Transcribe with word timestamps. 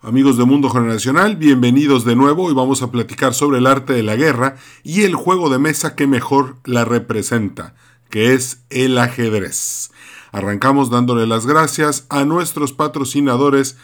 Amigos 0.00 0.38
de 0.38 0.44
Mundo 0.44 0.70
Generacional, 0.70 1.34
bienvenidos 1.34 2.04
de 2.04 2.14
nuevo 2.14 2.52
y 2.52 2.54
vamos 2.54 2.82
a 2.82 2.92
platicar 2.92 3.34
sobre 3.34 3.58
el 3.58 3.66
arte 3.66 3.92
de 3.94 4.04
la 4.04 4.14
guerra 4.14 4.54
y 4.84 5.02
el 5.02 5.16
juego 5.16 5.50
de 5.50 5.58
mesa 5.58 5.96
que 5.96 6.06
mejor 6.06 6.56
la 6.64 6.84
representa, 6.84 7.74
que 8.08 8.32
es 8.32 8.62
el 8.70 8.96
ajedrez. 8.96 9.90
Arrancamos 10.30 10.90
dándole 10.90 11.26
las 11.26 11.46
gracias 11.46 12.06
a 12.10 12.24
nuestros 12.24 12.72
patrocinadores 12.72 13.76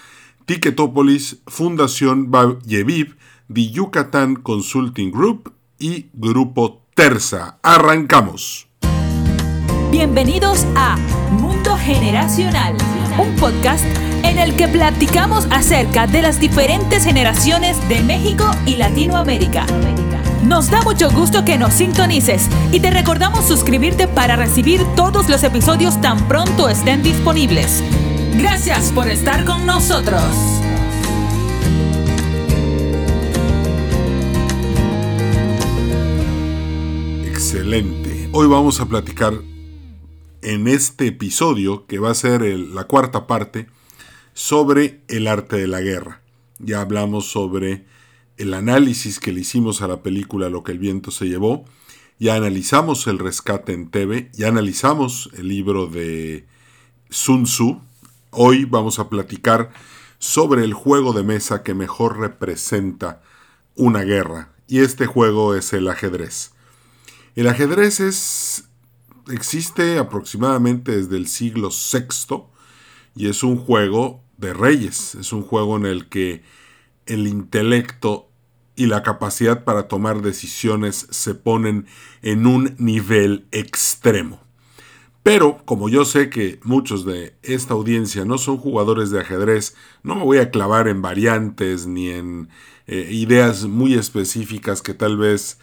Ticketopolis, 0.47 1.39
Fundación 1.49 2.31
Yeviv, 2.65 3.17
The 3.53 3.71
Yucatán 3.71 4.37
Consulting 4.37 5.11
Group 5.11 5.53
y 5.81 6.11
Grupo 6.13 6.87
Terza. 6.95 7.59
Arrancamos. 7.65 8.69
Bienvenidos 9.91 10.65
a 10.77 10.97
Mundo 11.33 11.77
Generacional, 11.77 12.77
un 13.19 13.35
podcast 13.35 14.04
en 14.25 14.39
el 14.39 14.57
que 14.57 14.69
platicamos 14.69 15.47
acerca 15.51 16.07
de 16.07 16.23
las 16.23 16.41
diferentes 16.41 17.05
generaciones 17.05 17.77
de 17.89 18.03
México 18.03 18.51
y 18.65 18.77
Latinoamérica. 18.77 19.67
Nos 20.45 20.71
da 20.71 20.83
mucho 20.83 21.11
gusto 21.11 21.45
que 21.45 21.59
nos 21.59 21.75
sintonices 21.75 22.49
y 22.73 22.81
te 22.81 22.91
recordamos 22.91 23.47
suscribirte 23.47 24.09
para 24.09 24.37
recibir 24.37 24.83
todos 24.97 25.29
los 25.29 25.43
episodios 25.45 26.01
tan 26.01 26.27
pronto 26.27 26.69
estén 26.69 27.03
disponibles. 27.03 27.83
Gracias 28.37 28.91
por 28.93 29.09
estar 29.09 29.45
con 29.45 29.67
nosotros. 29.67 30.23
Excelente. 37.27 38.29
Hoy 38.33 38.49
vamos 38.49 38.81
a 38.81 38.87
platicar 38.87 39.35
en 40.43 40.69
este 40.69 41.09
episodio, 41.09 41.87
que 41.87 41.99
va 41.99 42.11
a 42.11 42.15
ser 42.15 42.43
la 42.43 42.85
cuarta 42.85 43.27
parte, 43.27 43.67
sobre 44.35 45.01
el 45.09 45.29
arte 45.29 45.57
de 45.57 45.67
la 45.67 45.81
guerra. 45.81 46.21
Ya 46.59 46.81
hablamos 46.81 47.31
sobre 47.31 47.87
el 48.37 48.53
análisis 48.53 49.21
que 49.21 49.33
le 49.33 49.41
hicimos 49.41 49.81
a 49.81 49.89
la 49.89 50.03
película 50.03 50.49
Lo 50.49 50.65
que 50.65 50.73
el 50.73 50.79
viento 50.79 51.11
se 51.11 51.27
llevó, 51.27 51.65
ya 52.19 52.35
analizamos 52.35 53.07
el 53.07 53.19
rescate 53.19 53.73
en 53.73 53.91
TV, 53.91 54.31
ya 54.35 54.49
analizamos 54.49 55.31
el 55.35 55.49
libro 55.49 55.87
de 55.87 56.47
Sun 57.11 57.45
Tzu. 57.45 57.81
Hoy 58.31 58.65
vamos 58.65 58.99
a 58.99 59.09
platicar 59.09 59.71
sobre 60.19 60.65
el 60.65 60.75
juego 60.75 61.13
de 61.13 61.23
mesa 61.23 61.63
que 61.63 61.75
mejor 61.75 62.19
representa 62.19 63.23
una 63.77 64.03
guerra, 64.03 64.53
y 64.67 64.81
este 64.81 65.07
juego 65.07 65.55
es 65.55 65.73
el 65.73 65.89
ajedrez. 65.89 66.53
El 67.37 67.49
ajedrez 67.49 68.01
es, 68.01 68.65
existe 69.29 69.99
aproximadamente 69.99 70.97
desde 70.97 71.17
el 71.17 71.27
siglo 71.27 71.71
VI 71.71 72.45
y 73.17 73.29
es 73.29 73.43
un 73.43 73.57
juego 73.57 74.24
de 74.39 74.53
reyes. 74.53 75.15
Es 75.15 75.33
un 75.33 75.43
juego 75.43 75.77
en 75.77 75.87
el 75.87 76.09
que 76.09 76.43
el 77.07 77.27
intelecto 77.27 78.29
y 78.77 78.87
la 78.87 79.03
capacidad 79.03 79.65
para 79.65 79.89
tomar 79.89 80.23
decisiones 80.23 81.07
se 81.11 81.35
ponen 81.35 81.87
en 82.23 82.47
un 82.47 82.75
nivel 82.79 83.47
extremo. 83.53 84.41
Pero 85.23 85.63
como 85.65 85.89
yo 85.89 86.05
sé 86.05 86.29
que 86.29 86.61
muchos 86.65 87.07
de 87.07 87.35
esta 87.43 87.75
audiencia 87.75 88.25
no 88.25 88.37
son 88.37 88.59
jugadores 88.59 89.11
de 89.11 89.21
ajedrez, 89.21 89.75
no 90.03 90.15
me 90.15 90.25
voy 90.25 90.39
a 90.39 90.51
clavar 90.51 90.87
en 90.87 91.01
variantes 91.01 91.87
ni 91.87 92.11
en 92.11 92.51
eh, 92.87 93.09
ideas 93.11 93.65
muy 93.65 93.95
específicas 93.95 94.83
que 94.83 94.93
tal 94.93 95.17
vez 95.17 95.59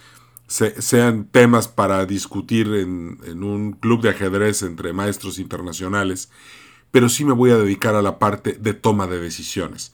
sean 0.48 1.26
temas 1.26 1.70
para 1.70 2.06
discutir 2.06 2.68
en 2.74 3.44
un 3.44 3.72
club 3.72 4.02
de 4.02 4.10
ajedrez 4.10 4.64
entre 4.64 4.92
maestros 4.92 5.40
internacionales 5.40 6.30
pero 6.92 7.10
sí 7.10 7.26
me 7.26 7.34
voy 7.34 7.52
a 7.52 7.58
dedicar 7.58 7.96
a 7.96 8.02
la 8.02 8.20
parte 8.20 8.54
de 8.54 8.74
toma 8.74 9.08
de 9.08 9.20
decisiones. 9.20 9.94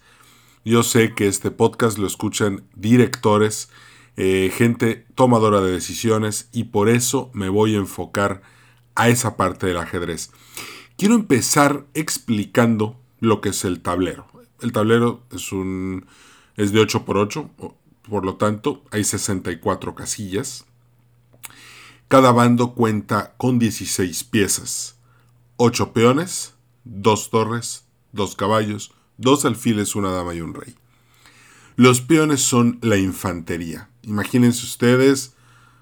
Yo 0.66 0.84
sé 0.84 1.14
que 1.14 1.28
este 1.28 1.52
podcast 1.52 1.98
lo 1.98 2.08
escuchan 2.08 2.64
directores, 2.76 3.70
eh, 4.18 4.52
gente 4.54 5.06
tomadora 5.16 5.62
de 5.62 5.72
decisiones 5.72 6.50
y 6.52 6.66
por 6.66 6.90
eso 6.90 7.30
me 7.34 7.50
voy 7.50 7.76
a 7.76 7.80
enfocar 7.80 8.42
a 8.96 9.10
esa 9.10 9.38
parte 9.38 9.68
del 9.68 9.78
ajedrez. 9.78 10.32
Quiero 10.98 11.16
empezar 11.16 11.86
explicando 11.94 13.00
lo 13.20 13.40
que 13.40 13.50
es 13.50 13.64
el 13.64 13.80
tablero. 13.82 14.28
El 14.60 14.72
tablero 14.72 15.22
es 15.32 15.52
un 15.52 16.06
es 16.58 16.72
de 16.72 16.80
8 16.80 17.06
por 17.06 17.18
8, 17.18 17.52
por 18.10 18.26
lo 18.26 18.36
tanto 18.36 18.84
hay 18.92 19.04
64 19.04 19.94
casillas. 19.94 20.66
Cada 22.08 22.32
bando 22.32 22.74
cuenta 22.74 23.36
con 23.38 23.60
16 23.60 24.24
piezas, 24.24 24.98
8 25.58 25.94
peones, 25.94 26.57
dos 26.90 27.30
torres, 27.30 27.86
dos 28.12 28.36
caballos, 28.36 28.94
dos 29.18 29.46
alfiles, 29.46 29.96
una 29.96 30.12
dama 30.12 30.34
y 30.34 30.42
un 30.42 30.54
rey. 30.54 30.76
Los 31.76 32.02
peones 32.02 32.42
son 32.42 32.80
la 32.82 32.98
infantería. 32.98 33.90
Imagínense 34.02 34.66
ustedes 34.66 35.36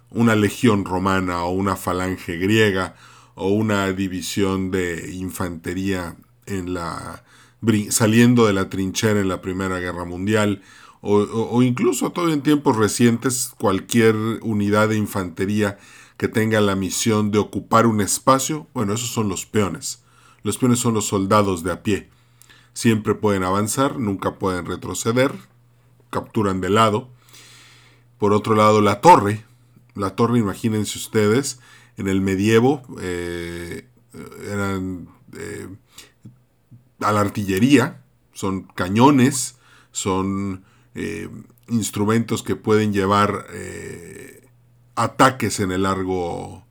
una 0.10 0.36
legión 0.36 0.86
romana 0.86 1.44
o 1.44 1.52
una 1.52 1.76
falange 1.76 2.38
griega 2.38 2.96
o 3.36 3.50
una 3.50 3.92
división 3.92 4.72
de 4.72 5.14
infantería 5.14 6.16
en 6.46 6.74
la 6.74 7.24
saliendo 7.90 8.46
de 8.46 8.54
la 8.54 8.70
trinchera 8.70 9.20
en 9.20 9.28
la 9.28 9.42
Primera 9.42 9.80
Guerra 9.80 10.06
Mundial 10.06 10.62
o, 11.02 11.62
incluso 11.62 12.12
todo 12.12 12.32
en 12.34 12.42
tiempos 12.42 12.78
recientes 12.78 13.54
cualquier 13.60 14.16
unidad 14.42 14.90
de 14.90 14.98
infantería 14.98 15.78
que 16.18 16.28
tenga 16.28 16.62
la 16.62 16.76
misión 16.76 17.30
de 17.30 17.38
ocupar 17.38 17.86
un 17.86 18.02
espacio, 18.02 18.68
bueno, 18.74 18.94
esos 18.94 19.10
son 19.10 19.30
los 19.30 19.46
peones. 19.46 20.04
Los 20.46 20.60
peones 20.60 20.78
son 20.78 20.94
los 20.94 21.08
soldados 21.08 21.64
de 21.64 21.72
a 21.72 21.82
pie. 21.82 22.08
Siempre 22.72 23.16
pueden 23.16 23.42
avanzar, 23.42 23.98
nunca 23.98 24.36
pueden 24.36 24.68
retroceder, 24.68 25.34
capturan 26.12 26.62
de 26.62 26.70
lado. 26.70 27.10
Por 28.20 28.32
otro 28.32 28.54
lado, 28.54 28.80
la 28.80 29.02
torre. 29.02 29.44
La 29.96 30.16
torre, 30.16 30.38
imagínense 30.38 31.00
ustedes, 31.00 31.60
en 31.98 32.08
el 32.08 32.22
medievo 32.22 32.84
eh, 33.02 33.90
eran 34.48 35.10
eh, 35.36 35.68
a 37.00 37.12
la 37.12 37.22
artillería, 37.22 38.04
son 38.32 38.66
cañones, 38.66 39.58
son 39.92 40.64
eh, 40.94 41.28
instrumentos 41.70 42.44
que 42.44 42.56
pueden 42.56 42.94
llevar 42.94 43.48
ataques 44.94 45.60
en 45.60 45.72
el 45.72 45.82
largo 45.82 46.64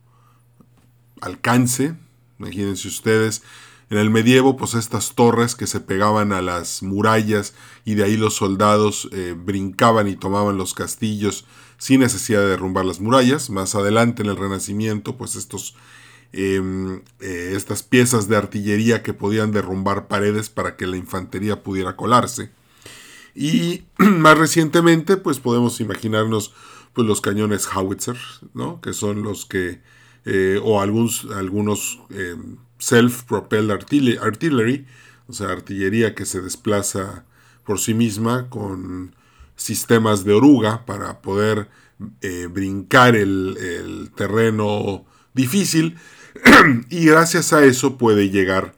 alcance. 1.19 2.04
Imagínense 2.39 2.87
ustedes 2.87 3.43
en 3.89 3.97
el 3.99 4.09
medievo, 4.09 4.57
pues 4.57 4.73
estas 4.73 5.13
torres 5.13 5.55
que 5.55 5.67
se 5.67 5.79
pegaban 5.79 6.33
a 6.33 6.41
las 6.41 6.81
murallas 6.81 7.53
y 7.85 7.93
de 7.93 8.03
ahí 8.03 8.17
los 8.17 8.35
soldados 8.35 9.07
eh, 9.11 9.35
brincaban 9.37 10.07
y 10.07 10.15
tomaban 10.15 10.57
los 10.57 10.73
castillos 10.73 11.45
sin 11.77 11.99
necesidad 11.99 12.39
de 12.41 12.47
derrumbar 12.47 12.85
las 12.85 12.99
murallas. 12.99 13.49
Más 13.49 13.75
adelante 13.75 14.23
en 14.23 14.29
el 14.29 14.37
Renacimiento, 14.37 15.17
pues 15.17 15.35
estos, 15.35 15.75
em, 16.33 17.01
eh, 17.19 17.53
estas 17.55 17.83
piezas 17.83 18.27
de 18.27 18.37
artillería 18.37 19.03
que 19.03 19.13
podían 19.13 19.51
derrumbar 19.51 20.07
paredes 20.07 20.49
para 20.49 20.77
que 20.77 20.87
la 20.87 20.97
infantería 20.97 21.61
pudiera 21.61 21.95
colarse. 21.95 22.49
Y 23.35 23.83
más 23.97 24.37
recientemente, 24.37 25.17
pues 25.17 25.39
podemos 25.39 25.79
imaginarnos 25.79 26.53
pues, 26.93 27.07
los 27.07 27.21
cañones 27.21 27.67
Howitzer, 27.67 28.17
¿no? 28.55 28.81
que 28.81 28.93
son 28.93 29.21
los 29.21 29.45
que, 29.45 29.81
eh, 30.25 30.59
o 30.63 30.81
algunos, 30.81 31.27
algunos 31.35 31.99
em, 32.09 32.57
self-propelled 32.79 33.71
artillery, 33.71 34.85
o 35.27 35.33
sea, 35.33 35.49
artillería 35.49 36.15
que 36.15 36.25
se 36.25 36.41
desplaza 36.41 37.25
por 37.63 37.79
sí 37.79 37.93
misma 37.93 38.49
con 38.49 39.15
sistemas 39.55 40.23
de 40.23 40.33
oruga 40.33 40.85
para 40.85 41.21
poder 41.21 41.69
eh, 42.21 42.47
brincar 42.51 43.15
el, 43.15 44.11
terreno 44.15 45.05
difícil 45.33 45.95
y 46.89 47.05
gracias 47.05 47.53
a 47.53 47.63
eso 47.63 47.97
puede 47.97 48.29
llegar 48.29 48.75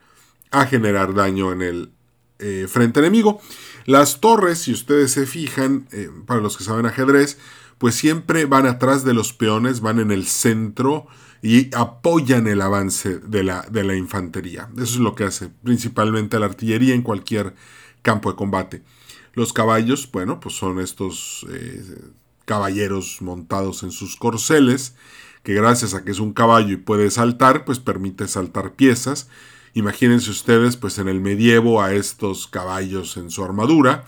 a 0.52 0.66
generar 0.66 1.14
daño 1.14 1.52
en 1.52 1.62
el 1.62 1.92
eh, 2.40 2.68
frente 2.70 3.00
enemigo. 3.00 3.42
Las 3.86 4.20
torres, 4.20 4.60
si 4.60 4.72
ustedes 4.72 5.12
se 5.12 5.26
fijan, 5.26 5.88
eh, 5.92 6.10
para 6.26 6.42
los 6.42 6.58
que 6.58 6.64
saben 6.64 6.86
ajedrez, 6.86 7.38
pues 7.78 7.96
siempre 7.96 8.46
van 8.46 8.68
atrás 8.68 9.04
de 9.04 9.14
los 9.14 9.34
peones, 9.34 9.82
van 9.82 10.00
en 10.00 10.12
el 10.12 10.28
centro 10.28 11.08
y 11.42 11.74
apoyan 11.76 12.48
el 12.48 12.62
avance 12.62 13.20
de 13.20 13.44
la, 13.44 13.62
de 13.70 13.84
la 13.84 13.96
infantería. 13.96 14.70
Eso 14.76 14.84
es 14.84 14.98
lo 14.98 15.16
que 15.16 15.26
hace 15.26 15.50
principalmente 15.64 16.40
la 16.40 16.48
artillería 16.48 16.96
en 16.96 17.02
cualquier 17.02 17.56
campo 18.02 18.32
de 18.32 18.36
combate. 18.36 18.84
Los 19.34 19.54
caballos, 19.54 20.10
bueno, 20.12 20.40
pues 20.40 20.56
son 20.56 20.80
estos 20.80 21.46
eh, 21.52 21.84
caballeros 22.46 23.22
montados 23.22 23.84
en 23.84 23.92
sus 23.92 24.16
corceles, 24.16 24.96
que 25.44 25.54
gracias 25.54 25.94
a 25.94 26.04
que 26.04 26.12
es 26.12 26.20
un 26.20 26.34
caballo 26.34 26.74
y 26.74 26.78
puede 26.78 27.12
saltar, 27.12 27.64
pues 27.64 27.80
permite 27.80 28.28
saltar 28.28 28.74
piezas. 28.74 29.30
Imagínense 29.74 30.32
ustedes, 30.32 30.76
pues 30.76 30.98
en 30.98 31.08
el 31.08 31.22
medievo 31.22 31.84
a 31.84 31.94
estos 31.94 32.48
caballos 32.48 33.16
en 33.18 33.30
su 33.30 33.44
armadura. 33.44 34.06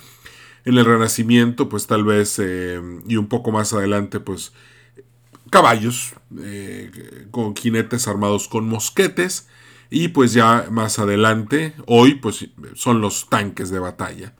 En 0.65 0.77
el 0.77 0.85
Renacimiento, 0.85 1.69
pues 1.69 1.85
tal 1.85 2.03
vez, 2.03 2.39
eh, 2.39 2.81
y 3.07 3.17
un 3.17 3.27
poco 3.27 3.51
más 3.51 3.71
adelante, 3.71 4.19
pues 4.19 4.51
caballos, 5.49 6.13
eh, 6.41 7.27
con 7.31 7.55
jinetes 7.55 8.07
armados 8.07 8.47
con 8.47 8.67
mosquetes, 8.67 9.47
y 9.89 10.09
pues 10.09 10.33
ya 10.33 10.67
más 10.69 10.99
adelante, 10.99 11.73
hoy, 11.87 12.15
pues 12.15 12.47
son 12.75 13.01
los 13.01 13.27
tanques 13.29 13.69
de 13.69 13.79
batalla. 13.79 14.33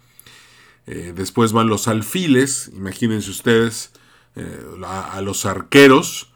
Eh, 0.85 1.13
después 1.15 1.51
van 1.51 1.67
los 1.67 1.87
alfiles, 1.87 2.71
imagínense 2.75 3.29
ustedes, 3.29 3.91
eh, 4.35 4.59
a, 4.85 5.21
los 5.21 5.45
arqueros 5.45 6.31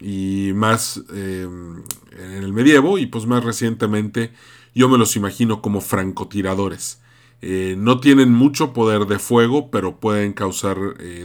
y 0.00 0.52
más 0.54 1.02
en 1.10 1.84
el 2.18 2.52
medievo 2.52 2.98
y 2.98 3.06
pues 3.06 3.24
más 3.26 3.44
recientemente 3.44 4.32
yo 4.74 4.88
me 4.88 4.98
los 4.98 5.16
imagino 5.16 5.62
como 5.62 5.80
francotiradores. 5.80 7.00
no 7.40 8.00
tienen 8.00 8.32
mucho 8.32 8.72
poder 8.72 9.06
de 9.06 9.18
fuego, 9.18 9.70
pero 9.70 10.00
pueden 10.00 10.32
causar 10.32 10.76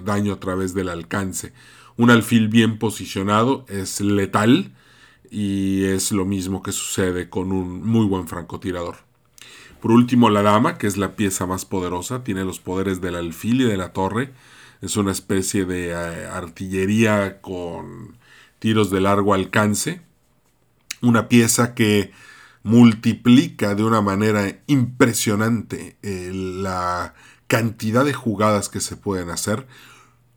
daño 0.03 0.33
a 0.33 0.39
través 0.39 0.73
del 0.73 0.89
alcance. 0.89 1.53
Un 1.97 2.09
alfil 2.09 2.47
bien 2.47 2.77
posicionado 2.79 3.65
es 3.67 4.01
letal 4.01 4.71
y 5.29 5.85
es 5.85 6.11
lo 6.11 6.25
mismo 6.25 6.61
que 6.61 6.71
sucede 6.71 7.29
con 7.29 7.51
un 7.51 7.85
muy 7.85 8.05
buen 8.05 8.27
francotirador. 8.27 8.97
Por 9.81 9.91
último, 9.91 10.29
la 10.29 10.43
dama, 10.43 10.77
que 10.77 10.87
es 10.87 10.97
la 10.97 11.15
pieza 11.15 11.47
más 11.47 11.65
poderosa, 11.65 12.23
tiene 12.23 12.43
los 12.43 12.59
poderes 12.59 13.01
del 13.01 13.15
alfil 13.15 13.61
y 13.61 13.63
de 13.63 13.77
la 13.77 13.93
torre. 13.93 14.31
Es 14.81 14.95
una 14.95 15.11
especie 15.11 15.65
de 15.65 15.89
eh, 15.89 16.27
artillería 16.27 17.41
con 17.41 18.17
tiros 18.59 18.91
de 18.91 19.01
largo 19.01 19.33
alcance. 19.33 20.01
Una 21.01 21.27
pieza 21.27 21.73
que 21.73 22.11
multiplica 22.63 23.73
de 23.73 23.83
una 23.83 24.01
manera 24.01 24.59
impresionante 24.67 25.97
eh, 26.03 26.29
la 26.33 27.15
cantidad 27.47 28.05
de 28.05 28.13
jugadas 28.13 28.69
que 28.69 28.81
se 28.81 28.97
pueden 28.97 29.29
hacer. 29.31 29.65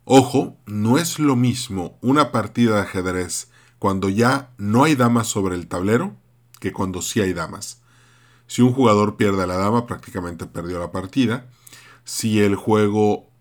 Ojo, 0.07 0.55
no 0.67 0.99
es 0.99 1.17
lo 1.17 1.35
mismo 1.35 1.97
una 1.99 2.31
partida 2.31 2.75
de 2.75 2.81
ajedrez 2.81 3.49
cuando 3.79 4.07
ya 4.07 4.53
no 4.59 4.83
hay 4.83 4.93
damas 4.93 5.25
sobre 5.25 5.55
el 5.55 5.67
tablero 5.67 6.15
que 6.59 6.71
cuando 6.71 7.01
sí 7.01 7.21
hay 7.21 7.33
damas. 7.33 7.81
Si 8.45 8.61
un 8.61 8.71
jugador 8.71 9.17
pierde 9.17 9.41
a 9.41 9.47
la 9.47 9.57
dama, 9.57 9.87
prácticamente 9.87 10.45
perdió 10.45 10.77
la 10.77 10.91
partida. 10.91 11.49
Si 12.03 12.39
el 12.39 12.55
juego 12.55 13.31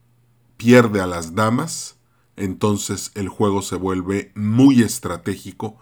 pierde 0.57 1.03
a 1.03 1.07
las 1.07 1.35
damas, 1.35 1.97
entonces 2.35 3.11
el 3.15 3.29
juego 3.29 3.61
se 3.61 3.77
vuelve 3.77 4.33
muy 4.35 4.81
estratégico 4.81 5.77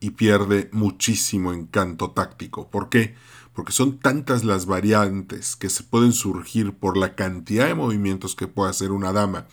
y 0.00 0.12
pierde 0.12 0.70
muchísimo 0.72 1.52
encanto 1.52 2.12
táctico. 2.12 2.70
¿Por 2.70 2.88
qué? 2.88 3.14
Porque 3.52 3.72
son 3.72 3.98
tantas 3.98 4.42
las 4.42 4.64
variantes 4.64 5.54
que 5.54 5.68
se 5.68 5.82
pueden 5.82 6.12
surgir 6.14 6.72
por 6.72 6.96
la 6.96 7.14
cantidad 7.14 7.66
de 7.66 7.74
movimientos 7.74 8.34
que 8.34 8.48
puede 8.48 8.70
hacer 8.70 8.90
una 8.90 9.12
dama, 9.12 9.46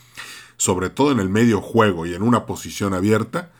sobre 0.62 0.90
todo 0.90 1.10
en 1.10 1.18
el 1.18 1.28
medio 1.28 1.60
juego 1.60 2.06
y 2.06 2.14
en 2.14 2.22
una 2.22 2.46
posición 2.46 2.94
abierta, 2.94 3.50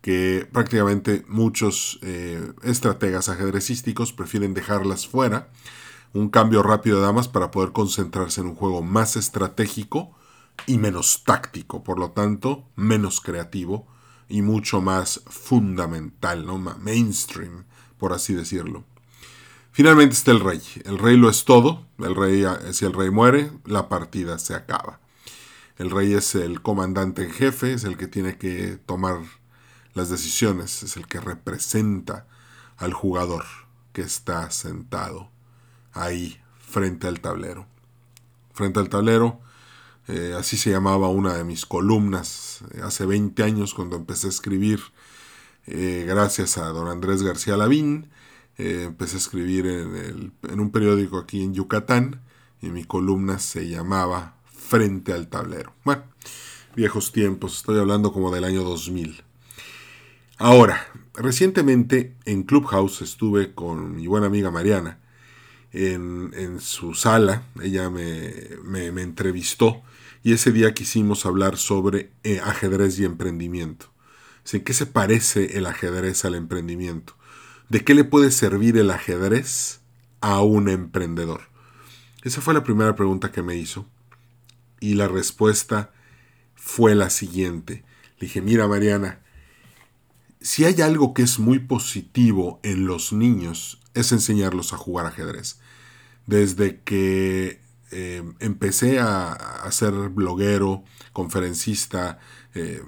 que 0.00 0.48
prácticamente 0.52 1.24
muchos 1.28 2.00
eh, 2.02 2.52
estrategas 2.64 3.28
ajedrecísticos 3.28 4.12
prefieren 4.12 4.54
dejarlas 4.54 5.06
fuera. 5.06 5.50
Un 6.12 6.30
cambio 6.30 6.64
rápido 6.64 6.96
de 6.96 7.04
damas 7.04 7.28
para 7.28 7.52
poder 7.52 7.70
concentrarse 7.70 8.40
en 8.40 8.48
un 8.48 8.56
juego 8.56 8.82
más 8.82 9.14
estratégico 9.14 10.16
y 10.66 10.78
menos 10.78 11.22
táctico, 11.24 11.84
por 11.84 12.00
lo 12.00 12.10
tanto, 12.10 12.64
menos 12.74 13.20
creativo 13.20 13.86
y 14.28 14.42
mucho 14.42 14.80
más 14.80 15.22
fundamental, 15.28 16.44
¿no? 16.44 16.58
mainstream, 16.58 17.66
por 17.98 18.12
así 18.12 18.34
decirlo. 18.34 18.82
Finalmente 19.70 20.16
está 20.16 20.32
el 20.32 20.40
rey. 20.40 20.60
El 20.84 20.98
rey 20.98 21.16
lo 21.16 21.30
es 21.30 21.44
todo. 21.44 21.86
El 21.98 22.16
rey, 22.16 22.44
si 22.72 22.84
el 22.84 22.94
rey 22.94 23.10
muere, 23.10 23.52
la 23.64 23.88
partida 23.88 24.40
se 24.40 24.56
acaba. 24.56 24.98
El 25.78 25.92
rey 25.92 26.12
es 26.12 26.34
el 26.34 26.60
comandante 26.60 27.22
en 27.22 27.30
jefe, 27.30 27.72
es 27.72 27.84
el 27.84 27.96
que 27.96 28.08
tiene 28.08 28.36
que 28.36 28.78
tomar 28.84 29.20
las 29.94 30.10
decisiones, 30.10 30.82
es 30.82 30.96
el 30.96 31.06
que 31.06 31.20
representa 31.20 32.26
al 32.76 32.92
jugador 32.92 33.44
que 33.92 34.02
está 34.02 34.50
sentado 34.50 35.30
ahí 35.92 36.40
frente 36.58 37.06
al 37.06 37.20
tablero. 37.20 37.66
Frente 38.52 38.80
al 38.80 38.88
tablero, 38.88 39.40
eh, 40.08 40.34
así 40.36 40.56
se 40.56 40.70
llamaba 40.70 41.08
una 41.10 41.34
de 41.34 41.44
mis 41.44 41.64
columnas 41.64 42.64
eh, 42.72 42.80
hace 42.82 43.06
20 43.06 43.40
años 43.44 43.72
cuando 43.72 43.94
empecé 43.94 44.26
a 44.26 44.30
escribir, 44.30 44.80
eh, 45.66 46.06
gracias 46.08 46.58
a 46.58 46.66
don 46.68 46.88
Andrés 46.88 47.22
García 47.22 47.56
Lavín, 47.56 48.10
empecé 48.56 49.14
a 49.14 49.18
escribir 49.18 49.66
en, 49.66 50.32
en 50.42 50.60
un 50.60 50.72
periódico 50.72 51.18
aquí 51.18 51.44
en 51.44 51.54
Yucatán 51.54 52.20
y 52.60 52.70
mi 52.70 52.82
columna 52.82 53.38
se 53.38 53.68
llamaba 53.68 54.37
Frente 54.68 55.14
al 55.14 55.28
tablero. 55.28 55.72
Bueno, 55.82 56.02
viejos 56.76 57.10
tiempos, 57.10 57.56
estoy 57.56 57.78
hablando 57.78 58.12
como 58.12 58.30
del 58.30 58.44
año 58.44 58.62
2000. 58.64 59.24
Ahora, 60.36 60.86
recientemente 61.14 62.14
en 62.26 62.42
Clubhouse 62.42 63.00
estuve 63.00 63.54
con 63.54 63.96
mi 63.96 64.06
buena 64.06 64.26
amiga 64.26 64.50
Mariana 64.50 64.98
en, 65.72 66.60
su 66.60 66.92
sala, 66.92 67.44
ella 67.62 67.88
me, 67.88 69.00
entrevistó 69.02 69.80
y 70.22 70.34
ese 70.34 70.52
día 70.52 70.74
quisimos 70.74 71.24
hablar 71.24 71.56
sobre 71.56 72.12
eh, 72.22 72.38
ajedrez 72.44 72.98
y 72.98 73.06
emprendimiento. 73.06 73.86
¿En 74.52 74.64
qué 74.64 74.74
se 74.74 74.84
parece 74.84 75.56
el 75.56 75.64
ajedrez 75.64 76.26
al 76.26 76.34
emprendimiento? 76.34 77.14
¿De 77.70 77.84
qué 77.84 77.94
le 77.94 78.04
puede 78.04 78.30
servir 78.30 78.76
el 78.76 78.90
ajedrez 78.90 79.80
a 80.20 80.42
un 80.42 80.68
emprendedor? 80.68 81.40
Esa 82.22 82.42
fue 82.42 82.52
la 82.52 82.64
primera 82.64 82.94
pregunta 82.94 83.32
que 83.32 83.40
me 83.40 83.56
hizo 83.56 83.86
y 84.80 84.94
la 84.94 85.08
respuesta 85.08 85.92
fue 86.54 86.94
la 86.94 87.10
siguiente. 87.10 87.84
Le 88.18 88.26
dije, 88.26 88.42
mira 88.42 88.66
Mariana, 88.68 89.20
si 90.40 90.64
hay 90.64 90.80
algo 90.80 91.14
que 91.14 91.22
es 91.22 91.38
muy 91.38 91.58
positivo 91.58 92.60
en 92.62 92.86
los 92.86 93.12
niños, 93.12 93.80
es 93.94 94.12
enseñarlos 94.12 94.72
a 94.72 94.76
jugar 94.76 95.06
ajedrez. 95.06 95.58
Desde 96.26 96.80
que 96.80 97.60
eh, 97.90 98.22
empecé 98.38 98.98
a, 99.00 99.66
ser 99.70 99.92
bloguero, 100.10 100.84
conferencista, 101.12 102.18
eh, 102.54 102.82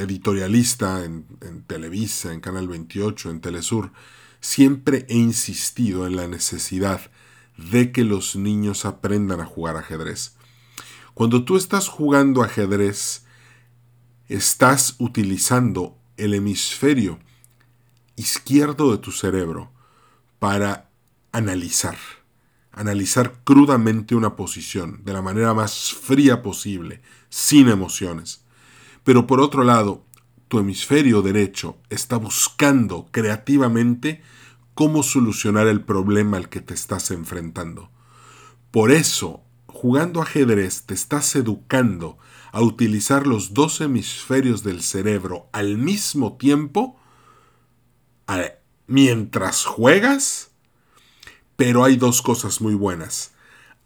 editorialista 0.00 1.04
en, 1.04 1.26
en, 1.40 1.62
Televisa, 1.62 2.32
en 2.32 2.40
Canal 2.40 2.68
28, 2.68 3.30
en 3.30 3.40
Telesur, 3.40 3.92
siempre 4.40 5.06
he 5.08 5.16
insistido 5.16 6.06
en 6.06 6.16
la 6.16 6.28
necesidad 6.28 7.10
de 7.70 7.92
que 7.92 8.04
los 8.04 8.36
niños 8.36 8.84
aprendan 8.84 9.40
a 9.40 9.46
jugar 9.46 9.76
ajedrez. 9.76 10.36
Cuando 11.14 11.44
tú 11.44 11.56
estás 11.56 11.88
jugando 11.88 12.42
ajedrez, 12.42 13.24
estás 14.28 14.94
utilizando 14.98 15.98
el 16.16 16.34
hemisferio 16.34 17.18
izquierdo 18.16 18.92
de 18.92 18.98
tu 18.98 19.12
cerebro 19.12 19.72
para 20.38 20.90
analizar, 21.32 21.96
analizar 22.72 23.40
crudamente 23.44 24.14
una 24.14 24.36
posición 24.36 25.02
de 25.04 25.12
la 25.12 25.22
manera 25.22 25.54
más 25.54 25.92
fría 25.92 26.42
posible, 26.42 27.02
sin 27.28 27.68
emociones. 27.68 28.44
Pero 29.04 29.26
por 29.26 29.40
otro 29.40 29.64
lado, 29.64 30.04
tu 30.48 30.58
hemisferio 30.58 31.22
derecho 31.22 31.78
está 31.90 32.16
buscando 32.16 33.08
creativamente 33.10 34.22
cómo 34.80 35.02
solucionar 35.02 35.66
el 35.66 35.84
problema 35.84 36.38
al 36.38 36.48
que 36.48 36.62
te 36.62 36.72
estás 36.72 37.10
enfrentando. 37.10 37.90
Por 38.70 38.90
eso, 38.90 39.42
jugando 39.66 40.22
ajedrez 40.22 40.86
te 40.86 40.94
estás 40.94 41.36
educando 41.36 42.16
a 42.50 42.62
utilizar 42.62 43.26
los 43.26 43.52
dos 43.52 43.82
hemisferios 43.82 44.62
del 44.62 44.80
cerebro 44.82 45.50
al 45.52 45.76
mismo 45.76 46.38
tiempo 46.38 46.98
mientras 48.86 49.66
juegas, 49.66 50.52
pero 51.56 51.84
hay 51.84 51.96
dos 51.96 52.22
cosas 52.22 52.62
muy 52.62 52.74
buenas. 52.74 53.34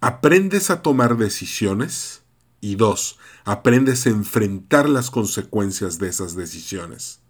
Aprendes 0.01 0.71
a 0.71 0.81
tomar 0.81 1.17
decisiones 1.17 2.23
y 2.61 2.77
dos, 2.77 3.19
aprendes 3.45 4.07
a 4.07 4.11
enfrentar 4.11 4.89
las 4.89 5.11
consecuencias 5.11 5.99
de 5.99 6.09
esas 6.09 6.37
decisiones. 6.37 7.24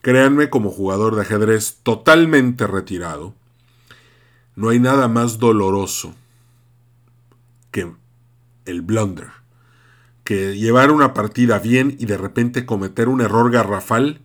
Créanme, 0.00 0.50
como 0.50 0.70
jugador 0.70 1.14
de 1.14 1.22
ajedrez 1.22 1.78
totalmente 1.82 2.66
retirado, 2.66 3.34
no 4.56 4.70
hay 4.70 4.80
nada 4.80 5.08
más 5.08 5.38
doloroso 5.38 6.14
que 7.70 7.92
el 8.64 8.82
blunder 8.82 9.38
que 10.28 10.58
llevar 10.58 10.92
una 10.92 11.14
partida 11.14 11.58
bien 11.58 11.96
y 11.98 12.04
de 12.04 12.18
repente 12.18 12.66
cometer 12.66 13.08
un 13.08 13.22
error 13.22 13.50
garrafal 13.50 14.20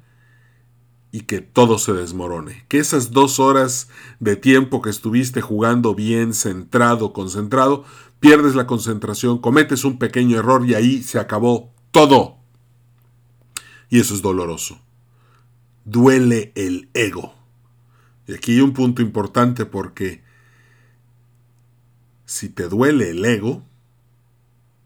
y 1.14 1.22
que 1.22 1.40
todo 1.40 1.80
se 1.80 1.94
desmorone. 1.94 2.66
Que 2.68 2.80
esas 2.80 3.12
dos 3.12 3.40
horas 3.40 3.88
de 4.20 4.36
tiempo 4.36 4.82
que 4.82 4.90
estuviste 4.90 5.40
jugando 5.40 5.96
bien, 5.96 6.34
centrado, 6.34 7.14
concentrado, 7.14 7.86
pierdes 8.20 8.54
la 8.54 8.68
concentración, 8.68 9.38
cometes 9.38 9.86
un 9.86 9.98
pequeño 9.98 10.38
error 10.38 10.66
y 10.68 10.74
ahí 10.74 11.02
se 11.02 11.20
acabó 11.20 11.72
todo. 11.92 12.36
Y 13.90 14.02
eso 14.02 14.14
es 14.14 14.22
doloroso. 14.22 14.82
Duele 15.86 16.52
el 16.56 16.90
ego. 16.94 17.34
Y 18.28 18.34
aquí 18.34 18.54
hay 18.54 18.62
un 18.62 18.74
punto 18.74 19.02
importante 19.02 19.66
porque 19.66 20.24
si 22.26 22.50
te 22.50 22.70
duele 22.70 23.12
el 23.12 23.24
ego, 23.26 23.64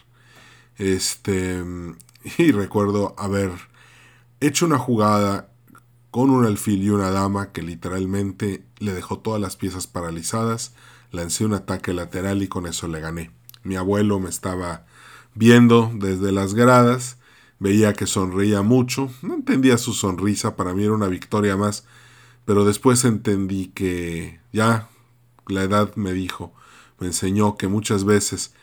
Este, 0.76 1.64
y 2.38 2.52
recuerdo 2.52 3.14
haber 3.18 3.50
hecho 4.40 4.66
una 4.66 4.78
jugada 4.78 5.48
con 6.14 6.30
un 6.30 6.46
alfil 6.46 6.80
y 6.80 6.90
una 6.90 7.10
dama 7.10 7.50
que 7.50 7.60
literalmente 7.60 8.62
le 8.78 8.94
dejó 8.94 9.18
todas 9.18 9.40
las 9.40 9.56
piezas 9.56 9.88
paralizadas. 9.88 10.72
Lancé 11.10 11.44
un 11.44 11.54
ataque 11.54 11.92
lateral 11.92 12.40
y 12.40 12.46
con 12.46 12.68
eso 12.68 12.86
le 12.86 13.00
gané. 13.00 13.32
Mi 13.64 13.74
abuelo 13.74 14.20
me 14.20 14.30
estaba 14.30 14.86
viendo 15.34 15.90
desde 15.92 16.30
las 16.30 16.54
gradas, 16.54 17.18
veía 17.58 17.94
que 17.94 18.06
sonreía 18.06 18.62
mucho, 18.62 19.10
no 19.22 19.34
entendía 19.34 19.76
su 19.76 19.92
sonrisa, 19.92 20.54
para 20.54 20.72
mí 20.72 20.84
era 20.84 20.92
una 20.92 21.08
victoria 21.08 21.56
más, 21.56 21.84
pero 22.44 22.64
después 22.64 23.04
entendí 23.04 23.72
que 23.74 24.38
ya 24.52 24.88
la 25.48 25.64
edad 25.64 25.96
me 25.96 26.12
dijo, 26.12 26.54
me 27.00 27.08
enseñó 27.08 27.56
que 27.56 27.66
muchas 27.66 28.04
veces 28.04 28.54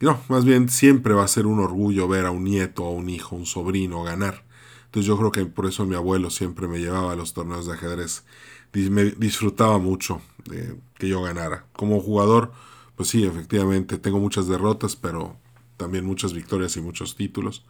no, 0.00 0.18
más 0.30 0.46
bien 0.46 0.70
siempre 0.70 1.12
va 1.12 1.24
a 1.24 1.28
ser 1.28 1.44
un 1.44 1.60
orgullo 1.60 2.08
ver 2.08 2.24
a 2.24 2.30
un 2.30 2.44
nieto, 2.44 2.86
a 2.86 2.90
un 2.90 3.10
hijo, 3.10 3.36
un 3.36 3.44
sobrino 3.44 4.02
ganar. 4.02 4.48
Entonces 4.90 5.06
yo 5.06 5.16
creo 5.16 5.30
que 5.30 5.46
por 5.46 5.66
eso 5.66 5.86
mi 5.86 5.94
abuelo 5.94 6.30
siempre 6.30 6.66
me 6.66 6.80
llevaba 6.80 7.12
a 7.12 7.14
los 7.14 7.32
torneos 7.32 7.64
de 7.64 7.74
ajedrez. 7.74 8.24
Me 8.72 9.04
disfrutaba 9.04 9.78
mucho 9.78 10.20
de 10.46 10.76
que 10.98 11.08
yo 11.08 11.22
ganara. 11.22 11.64
Como 11.74 12.00
jugador, 12.00 12.50
pues 12.96 13.08
sí, 13.08 13.24
efectivamente, 13.24 13.98
tengo 13.98 14.18
muchas 14.18 14.48
derrotas, 14.48 14.96
pero 14.96 15.36
también 15.76 16.04
muchas 16.04 16.32
victorias 16.32 16.76
y 16.76 16.80
muchos 16.80 17.14
títulos. 17.14 17.64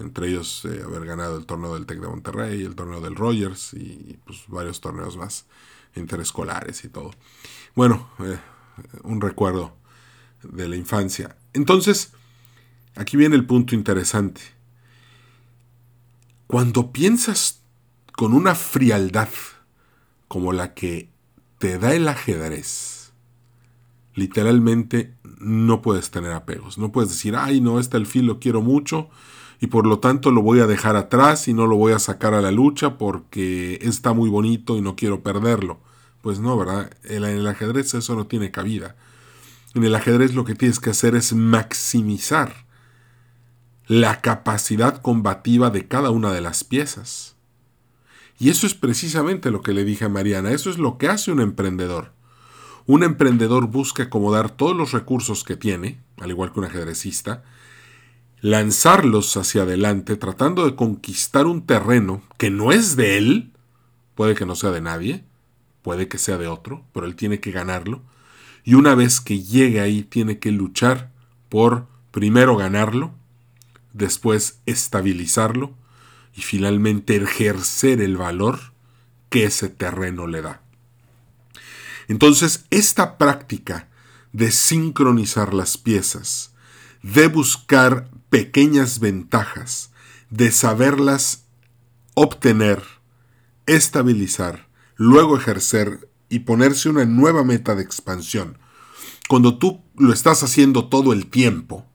Entre 0.00 0.30
ellos 0.30 0.64
eh, 0.64 0.82
haber 0.84 1.06
ganado 1.06 1.38
el 1.38 1.46
torneo 1.46 1.74
del 1.74 1.86
TEC 1.86 2.00
de 2.00 2.08
Monterrey, 2.08 2.64
el 2.64 2.74
torneo 2.74 3.00
del 3.00 3.14
Rogers 3.14 3.72
y 3.74 4.18
pues, 4.26 4.42
varios 4.48 4.80
torneos 4.80 5.16
más 5.16 5.46
interescolares 5.94 6.84
y 6.84 6.88
todo. 6.88 7.12
Bueno, 7.76 8.10
eh, 8.18 8.38
un 9.04 9.20
recuerdo 9.20 9.76
de 10.42 10.68
la 10.68 10.74
infancia. 10.74 11.36
Entonces, 11.52 12.14
aquí 12.96 13.16
viene 13.16 13.36
el 13.36 13.46
punto 13.46 13.76
interesante. 13.76 14.57
Cuando 16.48 16.92
piensas 16.92 17.60
con 18.16 18.32
una 18.32 18.54
frialdad 18.54 19.28
como 20.28 20.54
la 20.54 20.72
que 20.72 21.10
te 21.58 21.78
da 21.78 21.94
el 21.94 22.08
ajedrez, 22.08 23.12
literalmente 24.14 25.14
no 25.38 25.82
puedes 25.82 26.10
tener 26.10 26.32
apegos. 26.32 26.78
No 26.78 26.90
puedes 26.90 27.10
decir, 27.10 27.36
ay, 27.36 27.60
no, 27.60 27.78
este 27.78 27.98
alfil 27.98 28.24
lo 28.24 28.40
quiero 28.40 28.62
mucho 28.62 29.10
y 29.60 29.66
por 29.66 29.86
lo 29.86 29.98
tanto 29.98 30.30
lo 30.30 30.40
voy 30.40 30.60
a 30.60 30.66
dejar 30.66 30.96
atrás 30.96 31.48
y 31.48 31.52
no 31.52 31.66
lo 31.66 31.76
voy 31.76 31.92
a 31.92 31.98
sacar 31.98 32.32
a 32.32 32.40
la 32.40 32.50
lucha 32.50 32.96
porque 32.96 33.78
está 33.82 34.14
muy 34.14 34.30
bonito 34.30 34.78
y 34.78 34.80
no 34.80 34.96
quiero 34.96 35.22
perderlo. 35.22 35.80
Pues 36.22 36.40
no, 36.40 36.56
¿verdad? 36.56 36.90
En 37.04 37.24
el 37.24 37.46
ajedrez 37.46 37.92
eso 37.92 38.16
no 38.16 38.26
tiene 38.26 38.50
cabida. 38.50 38.96
En 39.74 39.84
el 39.84 39.94
ajedrez 39.94 40.34
lo 40.34 40.46
que 40.46 40.54
tienes 40.54 40.80
que 40.80 40.88
hacer 40.88 41.14
es 41.14 41.34
maximizar 41.34 42.67
la 43.88 44.20
capacidad 44.20 45.00
combativa 45.00 45.70
de 45.70 45.88
cada 45.88 46.10
una 46.10 46.32
de 46.32 46.42
las 46.42 46.62
piezas. 46.62 47.36
Y 48.38 48.50
eso 48.50 48.66
es 48.66 48.74
precisamente 48.74 49.50
lo 49.50 49.62
que 49.62 49.72
le 49.72 49.84
dije 49.84 50.04
a 50.04 50.10
Mariana, 50.10 50.52
eso 50.52 50.68
es 50.70 50.78
lo 50.78 50.98
que 50.98 51.08
hace 51.08 51.32
un 51.32 51.40
emprendedor. 51.40 52.12
Un 52.86 53.02
emprendedor 53.02 53.66
busca 53.66 54.04
acomodar 54.04 54.50
todos 54.50 54.76
los 54.76 54.92
recursos 54.92 55.42
que 55.42 55.56
tiene, 55.56 56.00
al 56.20 56.30
igual 56.30 56.52
que 56.52 56.60
un 56.60 56.66
ajedrecista, 56.66 57.42
lanzarlos 58.40 59.36
hacia 59.38 59.62
adelante 59.62 60.16
tratando 60.16 60.66
de 60.66 60.76
conquistar 60.76 61.46
un 61.46 61.66
terreno 61.66 62.22
que 62.36 62.50
no 62.50 62.72
es 62.72 62.94
de 62.94 63.16
él, 63.16 63.52
puede 64.14 64.34
que 64.34 64.46
no 64.46 64.54
sea 64.54 64.70
de 64.70 64.82
nadie, 64.82 65.24
puede 65.80 66.08
que 66.08 66.18
sea 66.18 66.36
de 66.36 66.46
otro, 66.46 66.84
pero 66.92 67.06
él 67.06 67.16
tiene 67.16 67.40
que 67.40 67.52
ganarlo, 67.52 68.02
y 68.64 68.74
una 68.74 68.94
vez 68.94 69.22
que 69.22 69.42
llegue 69.42 69.80
ahí 69.80 70.02
tiene 70.02 70.38
que 70.38 70.52
luchar 70.52 71.10
por 71.48 71.86
primero 72.10 72.54
ganarlo, 72.56 73.17
después 73.92 74.60
estabilizarlo 74.66 75.74
y 76.34 76.42
finalmente 76.42 77.16
ejercer 77.16 78.00
el 78.00 78.16
valor 78.16 78.72
que 79.30 79.44
ese 79.44 79.68
terreno 79.68 80.26
le 80.26 80.42
da. 80.42 80.62
Entonces, 82.08 82.64
esta 82.70 83.18
práctica 83.18 83.88
de 84.32 84.50
sincronizar 84.50 85.52
las 85.52 85.76
piezas, 85.76 86.52
de 87.02 87.28
buscar 87.28 88.10
pequeñas 88.30 89.00
ventajas, 89.00 89.90
de 90.30 90.50
saberlas 90.50 91.44
obtener, 92.14 92.82
estabilizar, 93.66 94.68
luego 94.96 95.36
ejercer 95.36 96.08
y 96.28 96.40
ponerse 96.40 96.88
una 96.88 97.04
nueva 97.04 97.44
meta 97.44 97.74
de 97.74 97.82
expansión, 97.82 98.58
cuando 99.28 99.58
tú 99.58 99.82
lo 99.96 100.12
estás 100.12 100.42
haciendo 100.42 100.88
todo 100.88 101.12
el 101.12 101.26
tiempo 101.26 101.87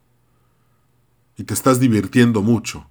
y 1.38 1.44
te 1.44 1.54
estás 1.54 1.80
divirtiendo 1.80 2.42
mucho, 2.42 2.88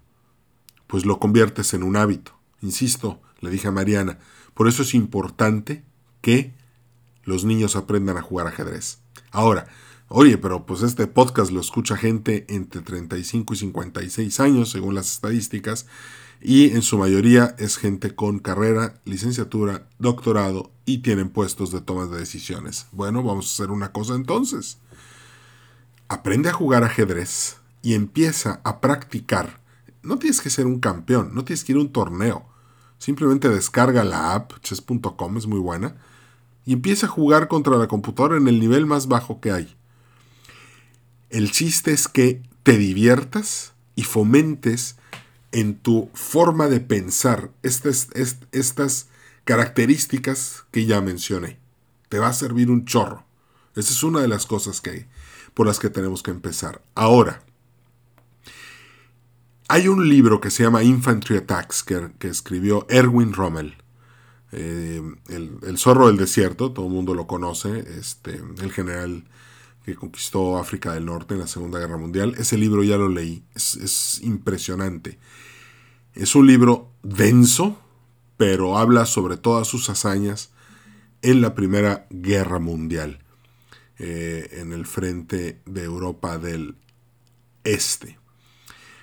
pues 0.87 1.05
lo 1.07 1.19
conviertes 1.19 1.75
en 1.75 1.83
un 1.83 1.97
hábito. 1.97 2.33
Insisto, 2.61 3.21
le 3.41 3.51
dije 3.51 3.69
a 3.69 3.73
Mariana, 3.73 4.19
por 4.55 4.69
eso 4.69 4.83
es 4.83 4.95
importante 4.95 5.85
que 6.21 6.55
los 7.25 7.45
niños 7.45 7.77
aprendan 7.77 8.17
a 8.17 8.23
jugar 8.23 8.47
ajedrez. 8.47 8.99
Ahora, 9.31 9.67
oye, 10.09 10.39
pero 10.39 10.67
pues 10.67 10.83
este 10.83 11.07
podcast 11.07 11.51
lo 11.51 11.61
escucha 11.61 11.97
gente 11.97 12.47
entre 12.49 12.83
35 12.83 13.55
y 13.55 13.57
56 13.57 14.41
años, 14.41 14.71
según 14.71 14.95
las 14.95 15.11
estadísticas, 15.13 15.87
y 16.41 16.71
en 16.71 16.83
su 16.83 16.99
mayoría 16.99 17.55
es 17.59 17.77
gente 17.77 18.15
con 18.15 18.41
carrera, 18.41 19.01
licenciatura, 19.05 19.89
doctorado 19.99 20.73
y 20.85 20.99
tienen 20.99 21.31
puestos 21.31 21.71
de 21.71 21.81
toma 21.81 22.07
de 22.07 22.19
decisiones. 22.19 22.87
Bueno, 22.91 23.23
vamos 23.23 23.47
a 23.47 23.53
hacer 23.53 23.71
una 23.71 23.93
cosa 23.93 24.15
entonces. 24.15 24.79
Aprende 26.09 26.49
a 26.49 26.53
jugar 26.53 26.83
ajedrez 26.83 27.62
y 27.83 27.95
empieza 27.95 28.61
a 28.65 28.81
practicar. 28.81 29.61
No 30.03 30.19
tienes 30.19 30.41
que 30.41 30.51
ser 30.51 30.67
un 30.67 30.81
campeón, 30.81 31.35
no 31.35 31.45
tienes 31.45 31.65
que 31.65 31.73
ir 31.73 31.79
a 31.79 31.83
un 31.83 31.93
torneo. 31.93 32.47
Simplemente 32.99 33.49
descarga 33.49 34.05
la 34.05 34.35
app, 34.35 34.53
chess.com, 34.61 35.37
es 35.37 35.47
muy 35.47 35.59
buena, 35.59 35.97
y 36.65 36.73
empieza 36.73 37.07
a 37.07 37.11
jugar 37.11 37.49
contra 37.49 37.77
la 37.77 37.89
computadora 37.89 38.37
en 38.37 38.47
el 38.49 38.61
nivel 38.61 38.87
más 38.87 39.09
bajo 39.09 39.41
que 39.41 39.51
hay. 39.51 39.77
El 41.31 41.51
chiste 41.51 41.93
es 41.93 42.09
que 42.09 42.43
te 42.63 42.77
diviertas 42.79 43.73
y 43.97 44.05
fomentes 44.05 44.97
en 45.51 45.75
tu 45.77 46.11
forma 46.15 46.69
de 46.69 46.81
pensar 46.81 47.51
estas, 47.63 48.09
estas 48.53 49.09
características 49.45 50.65
que 50.71 50.87
ya 50.87 51.01
mencioné. 51.01 51.59
Te 52.09 52.19
va 52.19 52.29
a 52.29 52.33
servir 52.33 52.71
un 52.71 52.85
chorro. 52.85 53.25
Esa 53.75 53.93
es 53.93 54.03
una 54.03 54.21
de 54.21 54.29
las 54.29 54.47
cosas 54.47 54.81
que 54.81 54.91
hay, 54.91 55.07
por 55.55 55.67
las 55.67 55.79
que 55.79 55.91
tenemos 55.91 56.23
que 56.23 56.31
empezar. 56.31 56.83
Ahora, 56.95 57.43
hay 59.73 59.89
un 59.89 60.07
libro 60.07 60.39
que 60.39 60.51
se 60.51 60.65
llama 60.65 60.83
Infantry 60.83 61.39
Attacks 61.39 61.83
que, 61.83 62.29
escribió 62.29 62.85
Erwin 62.91 63.33
Rommel. 63.33 63.75
Eh, 64.53 65.01
el, 65.31 65.79
zorro 65.79 66.09
del 66.09 66.19
desierto, 66.19 66.73
todo 66.73 66.89
el 66.89 66.93
mundo 66.93 67.15
lo 67.15 67.27
conoce, 67.27 67.79
este, 67.99 68.39
el 68.61 68.71
general 68.71 69.25
que 69.87 69.95
conquistó 69.95 70.59
África 70.59 70.93
del 70.93 71.07
Norte 71.07 71.33
en 71.33 71.41
la 71.41 71.47
Segunda 71.47 71.79
Guerra 71.79 71.97
Mundial. 71.97 72.35
Ese 72.37 72.59
libro 72.59 72.85
ya 72.85 72.99
lo 72.99 73.09
leí, 73.09 73.45
es, 73.55 74.21
impresionante. 74.23 75.19
Es 76.13 76.35
un 76.35 76.47
libro 76.47 76.91
denso, 77.03 77.81
pero 78.37 78.77
habla 78.77 79.07
sobre 79.07 79.39
todas 79.39 79.69
sus 79.69 79.89
hazañas 79.89 80.51
en 81.23 81.41
la 81.41 81.55
Primera 81.55 82.07
Guerra 82.11 82.59
Mundial, 82.59 83.21
eh, 83.99 84.51
en 84.53 84.75
el 84.75 84.85
frente 84.85 85.63
de 85.65 85.85
Europa 85.85 86.37
del 86.37 86.77
Este. 87.65 88.21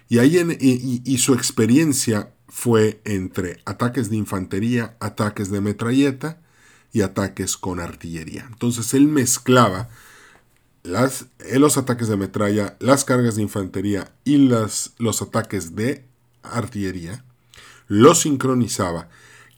Y, 0.09 0.17
ahí 0.17 0.37
y, 0.59 1.17
su 1.19 1.35
experiencia 1.35 2.33
fue 2.47 2.99
entre 3.05 3.61
ataques 3.65 4.09
de 4.09 4.17
infantería, 4.17 4.97
ataques 4.99 5.51
de 5.51 5.61
metralleta 5.61 6.41
y 6.91 7.01
ataques 7.01 7.55
con 7.57 7.79
artillería. 7.79 8.47
Entonces 8.51 8.95
él 8.95 9.07
mezclaba 9.07 9.89
las, 10.81 11.27
los 11.53 11.77
ataques 11.77 12.07
de 12.07 12.17
metralla, 12.17 12.75
las 12.79 13.05
cargas 13.05 13.35
de 13.35 13.43
infantería 13.43 14.11
y 14.23 14.37
las, 14.37 14.93
los 14.97 15.21
ataques 15.21 15.75
de 15.75 16.05
artillería, 16.41 17.23
los 17.87 18.21
sincronizaba 18.21 19.09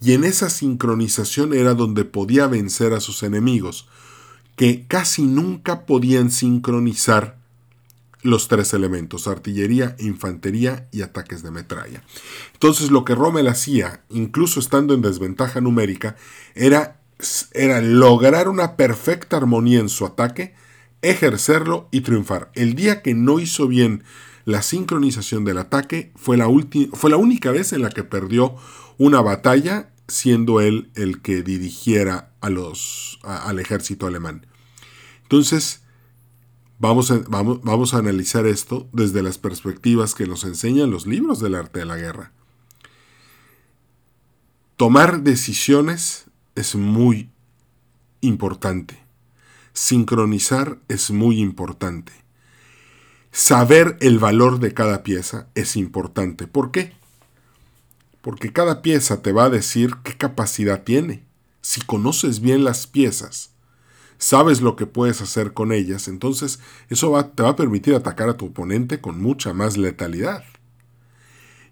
y 0.02 0.14
en 0.14 0.24
esa 0.24 0.50
sincronización 0.50 1.54
era 1.54 1.76
donde 1.76 2.06
podía 2.06 2.48
vencer 2.48 2.94
a 2.94 3.00
sus 3.00 3.22
enemigos, 3.22 3.88
que 4.56 4.88
casi 4.88 5.22
nunca 5.22 5.86
podían 5.86 6.32
sincronizar 6.32 7.38
los 8.24 8.48
tres 8.48 8.74
elementos, 8.74 9.28
artillería, 9.28 9.96
infantería 10.00 10.88
y 10.92 11.02
ataques 11.02 11.44
de 11.44 11.52
metralla. 11.52 12.04
Entonces 12.54 12.92
lo 12.92 13.04
que 13.06 13.16
Rommel 13.16 13.48
hacía, 13.48 14.04
incluso 14.10 14.60
estando 14.60 14.94
en 14.94 15.02
desventaja 15.02 15.62
numérica, 15.62 16.16
era, 16.56 17.02
era 17.54 17.82
lograr 17.82 18.48
una 18.48 18.76
perfecta 18.76 19.38
armonía 19.38 19.80
en 19.80 19.90
su 19.90 20.06
ataque, 20.06 20.54
ejercerlo 21.02 21.88
y 21.92 22.02
triunfar. 22.02 22.52
El 22.54 22.76
día 22.76 23.02
que 23.02 23.14
no 23.14 23.40
hizo 23.40 23.68
bien 23.68 24.04
la 24.46 24.62
sincronización 24.62 25.46
del 25.46 25.58
ataque 25.58 26.12
fue 26.16 26.38
la, 26.38 26.48
fue 26.94 27.10
la 27.10 27.18
única 27.18 27.52
vez 27.52 27.74
en 27.74 27.82
la 27.82 27.90
que 27.90 28.04
perdió 28.04 28.56
una 28.98 29.22
batalla 29.22 29.90
siendo 30.08 30.62
él 30.62 30.92
el 30.96 31.22
que 31.22 31.42
dirigiera 31.42 32.34
a 32.42 32.50
los, 32.50 33.20
al 33.24 33.60
ejército 33.60 34.08
alemán. 34.08 34.46
Entonces, 35.24 35.84
vamos 36.82 37.94
a, 37.94 37.98
analizar 37.98 38.48
esto 38.48 38.90
desde 38.92 39.22
las 39.22 39.38
perspectivas 39.38 40.16
que 40.16 40.26
nos 40.26 40.44
enseñan 40.44 40.90
los 40.90 41.06
libros 41.06 41.40
del 41.40 41.56
arte 41.56 41.80
de 41.80 41.86
la 41.86 41.96
guerra. 41.96 42.32
Tomar 44.78 45.22
decisiones 45.22 46.26
es 46.56 46.76
muy 46.76 47.30
importante. 48.22 49.00
Sincronizar 49.74 50.80
es 50.88 51.12
muy 51.12 51.40
importante. 51.40 52.14
Saber 53.32 53.98
el 54.02 54.18
valor 54.18 54.60
de 54.60 54.74
cada 54.74 55.04
pieza 55.04 55.48
es 55.54 55.76
importante. 55.76 56.48
¿Por 56.48 56.72
qué? 56.72 56.94
Porque 58.22 58.52
cada 58.52 58.82
pieza 58.82 59.22
te 59.22 59.32
va 59.32 59.46
a 59.46 59.50
decir 59.50 59.98
qué 60.04 60.18
capacidad 60.18 60.84
tiene. 60.84 61.24
Si 61.62 61.82
conoces 61.82 62.42
bien 62.42 62.64
las 62.64 62.88
piezas, 62.88 63.51
sabes 64.22 64.62
lo 64.62 64.76
que 64.76 64.86
puedes 64.86 65.20
hacer 65.20 65.52
con 65.52 65.72
ellas, 65.72 66.08
entonces 66.08 66.60
eso 66.90 67.32
te 67.34 67.42
va 67.42 67.50
a 67.50 67.56
permitir 67.56 67.96
atacar 67.96 68.30
a 68.30 68.38
tu 68.38 68.46
oponente 68.46 69.02
con 69.02 69.20
mucha 69.20 69.52
más 69.52 69.78
letalidad. 69.78 70.44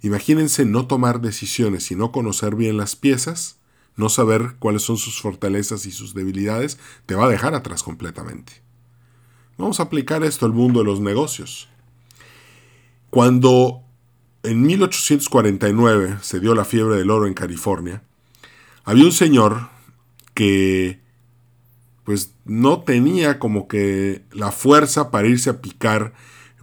Imagínense 0.01 0.65
no 0.65 0.87
tomar 0.87 1.21
decisiones 1.21 1.91
y 1.91 1.95
no 1.95 2.11
conocer 2.11 2.55
bien 2.55 2.75
las 2.75 2.95
piezas, 2.95 3.59
no 3.95 4.09
saber 4.09 4.55
cuáles 4.57 4.81
son 4.81 4.97
sus 4.97 5.21
fortalezas 5.21 5.85
y 5.85 5.91
sus 5.91 6.15
debilidades, 6.15 6.79
te 7.05 7.13
va 7.13 7.25
a 7.25 7.29
dejar 7.29 7.53
atrás 7.53 7.83
completamente. 7.83 8.63
Vamos 9.57 9.79
a 9.79 9.83
aplicar 9.83 10.23
esto 10.23 10.47
al 10.47 10.53
mundo 10.53 10.79
de 10.79 10.85
los 10.85 11.01
negocios. 11.01 11.69
Cuando 13.11 13.83
en 14.41 14.63
1849 14.63 16.17
se 16.21 16.39
dio 16.39 16.55
la 16.55 16.65
fiebre 16.65 16.95
del 16.95 17.11
oro 17.11 17.27
en 17.27 17.35
California, 17.35 18.01
había 18.85 19.03
un 19.03 19.11
señor 19.11 19.69
que 20.33 20.99
pues 22.09 22.33
no 22.43 22.79
tenía 22.79 23.37
como 23.37 23.67
que 23.67 24.23
la 24.31 24.51
fuerza 24.51 25.11
para 25.11 25.27
irse 25.27 25.51
a 25.51 25.61
picar 25.61 26.13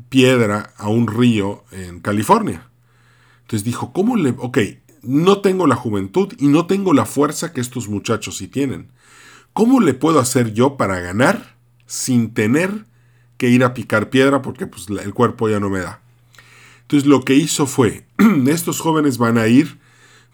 piedra 0.08 0.72
a 0.76 0.88
un 0.88 1.06
río 1.06 1.62
en 1.70 2.00
California. 2.00 2.68
Entonces 3.42 3.62
dijo, 3.62 3.92
¿cómo 3.92 4.16
le... 4.16 4.34
Ok, 4.38 4.58
no 5.02 5.42
tengo 5.42 5.68
la 5.68 5.76
juventud 5.76 6.34
y 6.36 6.48
no 6.48 6.66
tengo 6.66 6.92
la 6.92 7.06
fuerza 7.06 7.52
que 7.52 7.60
estos 7.60 7.88
muchachos 7.88 8.38
sí 8.38 8.48
tienen. 8.48 8.88
¿Cómo 9.52 9.78
le 9.78 9.94
puedo 9.94 10.18
hacer 10.18 10.52
yo 10.52 10.76
para 10.76 10.98
ganar 10.98 11.54
sin 11.86 12.34
tener 12.34 12.84
que 13.36 13.48
ir 13.48 13.62
a 13.62 13.72
picar 13.72 14.10
piedra 14.10 14.42
porque 14.42 14.66
pues, 14.66 14.88
el 14.88 15.14
cuerpo 15.14 15.48
ya 15.48 15.60
no 15.60 15.70
me 15.70 15.78
da. 15.78 16.02
Entonces 16.82 17.08
lo 17.08 17.22
que 17.22 17.36
hizo 17.36 17.68
fue, 17.68 18.04
estos 18.48 18.80
jóvenes 18.80 19.16
van 19.16 19.38
a 19.38 19.46
ir, 19.46 19.78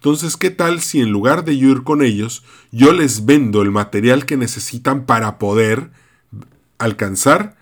entonces 0.02 0.36
¿qué 0.36 0.50
tal 0.50 0.80
si 0.80 1.00
en 1.00 1.10
lugar 1.10 1.44
de 1.44 1.56
yo 1.56 1.68
ir 1.68 1.84
con 1.84 2.02
ellos, 2.02 2.42
yo 2.72 2.92
les 2.92 3.24
vendo 3.24 3.62
el 3.62 3.70
material 3.70 4.26
que 4.26 4.36
necesitan 4.36 5.06
para 5.06 5.38
poder 5.38 5.92
alcanzar 6.78 7.56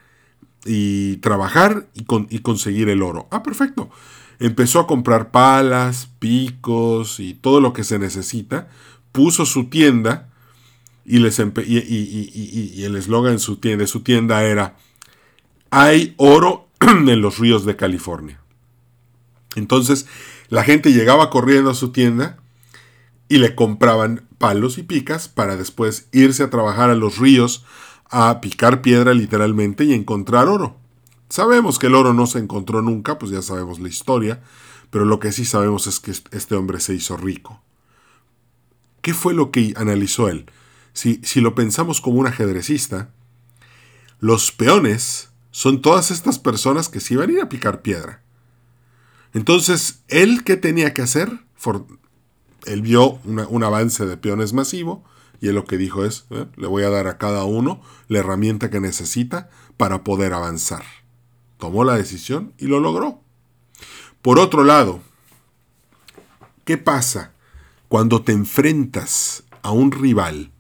y 0.64 1.18
trabajar 1.18 1.90
y, 1.92 2.07
y 2.35 2.38
conseguir 2.38 2.88
el 2.88 3.03
oro? 3.03 3.29
Ah, 3.31 3.42
perfecto. 3.42 3.90
Empezó 4.38 4.81
a 4.81 4.87
comprar 4.87 5.31
palas, 5.31 6.09
picos 6.18 7.20
y 7.20 7.35
todo 7.35 7.61
lo 7.61 7.74
que 7.74 7.85
se 7.85 7.98
necesita, 7.98 8.68
puso 9.12 9.44
su 9.44 9.68
tienda, 9.68 10.31
y, 11.05 11.18
les 11.18 11.38
y, 11.38 12.85
el 12.85 12.96
eslogan 12.96 13.37
de 13.37 13.87
su 13.87 14.00
tienda 14.00 14.44
era, 14.44 14.79
hay 15.68 16.14
oro 16.16 16.68
en 16.81 17.20
los 17.20 17.38
ríos 17.38 17.66
de 17.66 17.76
California. 17.76 18.40
Entonces 19.57 20.07
la 20.50 20.64
gente 20.64 20.92
llegaba 20.92 21.30
corriendo 21.30 21.70
a 21.70 21.74
su 21.74 21.90
tienda 21.92 22.36
y 23.28 23.38
le 23.38 23.54
compraban 23.54 24.26
palos 24.38 24.76
y 24.76 24.82
picas 24.82 25.28
para 25.28 25.56
después 25.56 26.08
irse 26.12 26.42
a 26.42 26.50
trabajar 26.50 26.90
a 26.90 26.94
los 26.94 27.18
ríos 27.18 27.64
a 28.10 28.40
picar 28.40 28.82
piedra 28.82 29.14
literalmente 29.14 29.84
y 29.84 29.94
encontrar 29.94 30.48
oro. 30.48 30.76
Sabemos 31.28 31.78
que 31.78 31.86
el 31.86 31.94
oro 31.94 32.12
no 32.12 32.26
se 32.26 32.40
encontró 32.40 32.82
nunca, 32.82 33.18
pues 33.18 33.30
ya 33.30 33.40
sabemos 33.40 33.78
la 33.78 33.88
historia, 33.88 34.42
pero 34.90 35.04
lo 35.04 35.20
que 35.20 35.30
sí 35.30 35.44
sabemos 35.44 35.86
es 35.86 36.00
que 36.00 36.10
este 36.10 36.56
hombre 36.56 36.80
se 36.80 36.94
hizo 36.94 37.16
rico. 37.16 37.62
¿Qué 39.00 39.14
fue 39.14 39.32
lo 39.32 39.52
que 39.52 39.72
analizó 39.76 40.28
él? 40.28 40.46
Si, 40.92 41.40
lo 41.40 41.54
pensamos 41.54 42.00
como 42.00 42.18
un 42.18 42.26
ajedrecista, 42.26 43.10
los 44.18 44.50
peones 44.50 45.30
son 45.52 45.80
todas 45.80 46.10
estas 46.10 46.38
personas 46.38 46.88
que 46.88 47.00
se 47.00 47.14
iban 47.14 47.30
a 47.30 47.32
ir 47.32 47.40
a 47.40 47.48
picar 47.48 47.80
piedra. 47.80 48.19
Entonces, 49.32 50.02
¿él 50.08 50.44
qué 50.44 50.56
tenía 50.56 50.94
que 50.94 51.02
hacer? 51.02 51.30
él 52.64 52.80
vio 52.80 53.20
un 53.24 53.64
avance 53.64 54.06
de 54.06 54.16
peones 54.16 54.54
masivo 54.54 55.04
y 55.40 55.48
él 55.48 55.54
lo 55.54 55.64
que 55.64 55.76
dijo 55.76 56.04
es, 56.04 56.26
eh, 56.30 56.46
le 56.56 56.66
voy 56.66 56.84
a 56.84 56.90
dar 56.90 57.06
a 57.06 57.18
cada 57.18 57.44
uno 57.44 57.82
la 58.08 58.18
herramienta 58.18 58.70
que 58.70 58.80
necesita 58.80 59.50
para 59.76 60.04
poder 60.04 60.32
avanzar. 60.32 60.84
Tomó 61.58 61.84
la 61.84 61.96
decisión 61.96 62.54
y 62.58 62.66
lo 62.66 62.80
logró. 62.80 63.22
Por 64.22 64.38
otro 64.38 64.64
lado, 64.64 65.00
¿qué 66.64 66.78
pasa 66.78 67.32
cuando 67.88 68.22
te 68.22 68.32
enfrentas 68.32 69.44
a 69.62 69.72
un 69.72 69.92
rival 69.92 70.52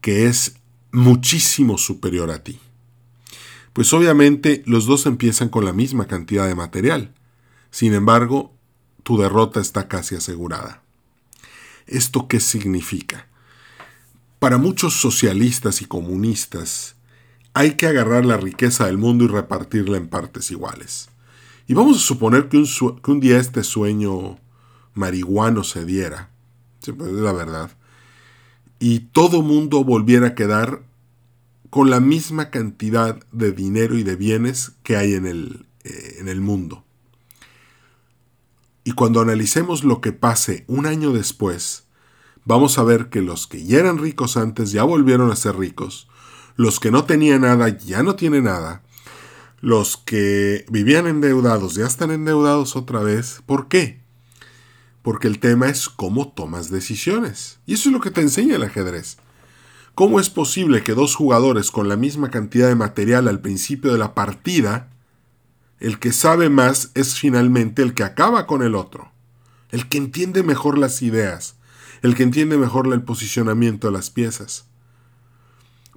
que 0.00 0.26
es 0.26 0.56
muchísimo 0.92 1.78
superior 1.78 2.30
a 2.30 2.42
ti. 2.42 2.60
Pues 3.72 3.92
obviamente 3.92 4.62
los 4.66 4.86
dos 4.86 5.06
empiezan 5.06 5.48
con 5.48 5.64
la 5.64 5.72
misma 5.72 6.06
cantidad 6.06 6.46
de 6.46 6.54
material. 6.54 7.12
Sin 7.76 7.92
embargo, 7.92 8.54
tu 9.02 9.18
derrota 9.18 9.60
está 9.60 9.86
casi 9.86 10.14
asegurada. 10.14 10.82
¿Esto 11.86 12.26
qué 12.26 12.40
significa? 12.40 13.28
Para 14.38 14.56
muchos 14.56 14.94
socialistas 14.94 15.82
y 15.82 15.84
comunistas, 15.84 16.96
hay 17.52 17.72
que 17.72 17.86
agarrar 17.86 18.24
la 18.24 18.38
riqueza 18.38 18.86
del 18.86 18.96
mundo 18.96 19.26
y 19.26 19.28
repartirla 19.28 19.98
en 19.98 20.08
partes 20.08 20.50
iguales. 20.50 21.10
Y 21.66 21.74
vamos 21.74 21.98
a 21.98 22.00
suponer 22.00 22.48
que 22.48 22.56
un, 22.56 23.20
día 23.20 23.38
este 23.38 23.62
sueño 23.62 24.38
marihuano 24.94 25.62
se 25.62 25.84
diera. 25.84 26.30
Pues, 26.80 27.10
es 27.10 27.16
la 27.16 27.32
verdad 27.32 27.70
y 28.78 29.00
todo 29.00 29.42
mundo 29.42 29.84
volviera 29.84 30.28
a 30.28 30.34
quedar 30.34 30.82
con 31.68 31.90
la 31.90 32.00
misma 32.00 32.48
cantidad 32.48 33.22
de 33.32 33.52
dinero 33.52 33.98
y 33.98 34.02
de 34.02 34.16
bienes 34.16 34.72
que 34.82 34.96
hay 34.96 35.12
en 35.12 35.26
el, 35.26 35.66
eh, 35.84 36.16
en 36.20 36.28
el 36.28 36.40
mundo. 36.40 36.85
Y 38.86 38.92
cuando 38.92 39.20
analicemos 39.20 39.84
lo 39.84 40.00
que 40.00 40.12
pase 40.12 40.64
un 40.66 40.86
año 40.86 41.12
después, 41.12 41.88
vamos 42.46 42.78
a 42.78 42.84
ver 42.84 43.10
que 43.10 43.20
los 43.20 43.46
que 43.46 43.66
ya 43.66 43.80
eran 43.80 43.98
ricos 43.98 44.38
antes 44.38 44.72
ya 44.72 44.82
volvieron 44.82 45.30
a 45.30 45.36
ser 45.36 45.58
ricos, 45.58 46.08
los 46.56 46.80
que 46.80 46.90
no 46.90 47.04
tenían 47.04 47.42
nada 47.42 47.68
ya 47.68 48.02
no 48.02 48.16
tienen 48.16 48.44
nada, 48.44 48.82
los 49.60 49.98
que 49.98 50.64
vivían 50.70 51.06
endeudados 51.06 51.74
ya 51.74 51.86
están 51.86 52.10
endeudados 52.10 52.76
otra 52.76 53.00
vez. 53.00 53.42
¿Por 53.44 53.68
qué? 53.68 54.06
porque 55.06 55.28
el 55.28 55.38
tema 55.38 55.68
es 55.68 55.88
cómo 55.88 56.32
tomas 56.32 56.68
decisiones. 56.68 57.60
Y 57.64 57.74
eso 57.74 57.90
es 57.90 57.92
lo 57.92 58.00
que 58.00 58.10
te 58.10 58.22
enseña 58.22 58.56
el 58.56 58.64
ajedrez. 58.64 59.18
¿Cómo 59.94 60.18
es 60.18 60.30
posible 60.30 60.82
que 60.82 60.94
dos 60.94 61.14
jugadores 61.14 61.70
con 61.70 61.88
la 61.88 61.94
misma 61.94 62.28
cantidad 62.32 62.66
de 62.66 62.74
material 62.74 63.28
al 63.28 63.40
principio 63.40 63.92
de 63.92 63.98
la 63.98 64.14
partida, 64.14 64.90
el 65.80 65.98
que 65.98 66.12
sabe 66.12 66.48
más 66.48 66.90
es 66.94 67.18
finalmente 67.18 67.82
el 67.82 67.94
que 67.94 68.04
acaba 68.04 68.46
con 68.46 68.62
el 68.62 68.74
otro? 68.74 69.12
El 69.70 69.88
que 69.88 69.98
entiende 69.98 70.42
mejor 70.42 70.78
las 70.78 71.02
ideas, 71.02 71.56
el 72.02 72.14
que 72.14 72.22
entiende 72.22 72.56
mejor 72.56 72.92
el 72.92 73.02
posicionamiento 73.02 73.88
de 73.88 73.92
las 73.92 74.10
piezas. 74.10 74.66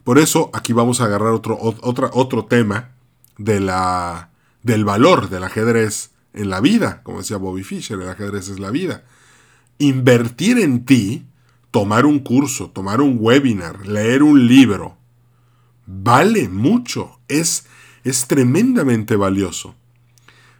Por 0.04 0.18
eso 0.18 0.50
aquí 0.54 0.74
vamos 0.74 1.02
a 1.02 1.06
agarrar 1.06 1.34
otro, 1.34 1.58
otro 1.60 2.46
tema 2.46 2.92
de 3.38 3.60
la, 3.60 4.32
del 4.64 4.86
valor 4.86 5.30
del 5.30 5.44
ajedrez 5.44 6.12
en 6.34 6.50
la 6.50 6.62
vida, 6.62 7.02
como 7.04 7.20
decía 7.20 7.38
Bobby 7.38 7.64
Fischer, 7.64 8.00
el 8.00 8.10
ajedrez 8.10 8.50
es 8.50 8.60
la 8.60 8.72
vida. 8.72 9.04
Invertir 9.78 10.60
en 10.60 10.86
ti, 10.86 11.26
tomar 11.72 12.06
un 12.06 12.20
curso, 12.20 12.70
tomar 12.70 13.02
un 13.02 13.18
webinar, 13.20 13.88
leer 13.88 14.24
un 14.24 14.48
libro, 14.48 14.98
vale 15.86 16.50
mucho, 16.50 17.20
es, 17.28 17.66
es 18.04 18.28
tremendamente 18.28 19.16
valioso. 19.16 19.76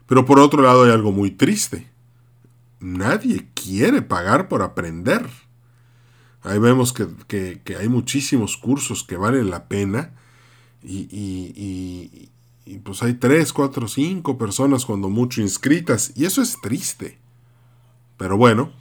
Pero 0.08 0.26
por 0.26 0.40
otro 0.40 0.64
lado 0.64 0.84
hay 0.84 0.92
algo 0.92 1.12
muy 1.12 1.32
triste. 1.32 1.88
Nadie 2.80 3.50
quiere 3.54 4.02
pagar 4.02 4.48
por 4.48 4.62
aprender. 4.62 5.30
Ahí 6.42 6.58
vemos 6.58 6.94
que, 6.94 7.62
hay 7.78 7.90
muchísimos 7.90 8.58
cursos 8.58 9.04
que 9.04 9.18
valen 9.18 9.50
la 9.50 9.68
pena 9.68 10.14
y, 10.82 12.30
pues 12.84 13.04
hay 13.04 13.16
tres, 13.16 13.52
cuatro, 13.54 13.88
cinco 13.88 14.38
personas 14.38 14.86
cuando 14.86 15.10
mucho 15.10 15.42
inscritas 15.42 16.14
y 16.16 16.26
eso 16.26 16.42
es 16.42 16.60
triste. 16.62 17.20
Pero 18.18 18.38
bueno, 18.38 18.72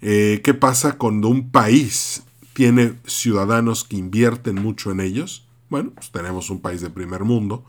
eh, 0.00 0.40
¿qué 0.42 0.54
pasa 0.54 0.96
cuando 0.96 1.28
un 1.28 1.50
país 1.50 2.22
tiene 2.54 2.94
ciudadanos 3.04 3.84
que 3.84 3.96
invierten 3.96 4.54
mucho 4.54 4.90
en 4.90 5.00
ellos? 5.00 5.49
Bueno, 5.70 5.92
pues 5.94 6.10
tenemos 6.10 6.50
un 6.50 6.60
país 6.60 6.80
de 6.80 6.90
primer 6.90 7.22
mundo, 7.22 7.64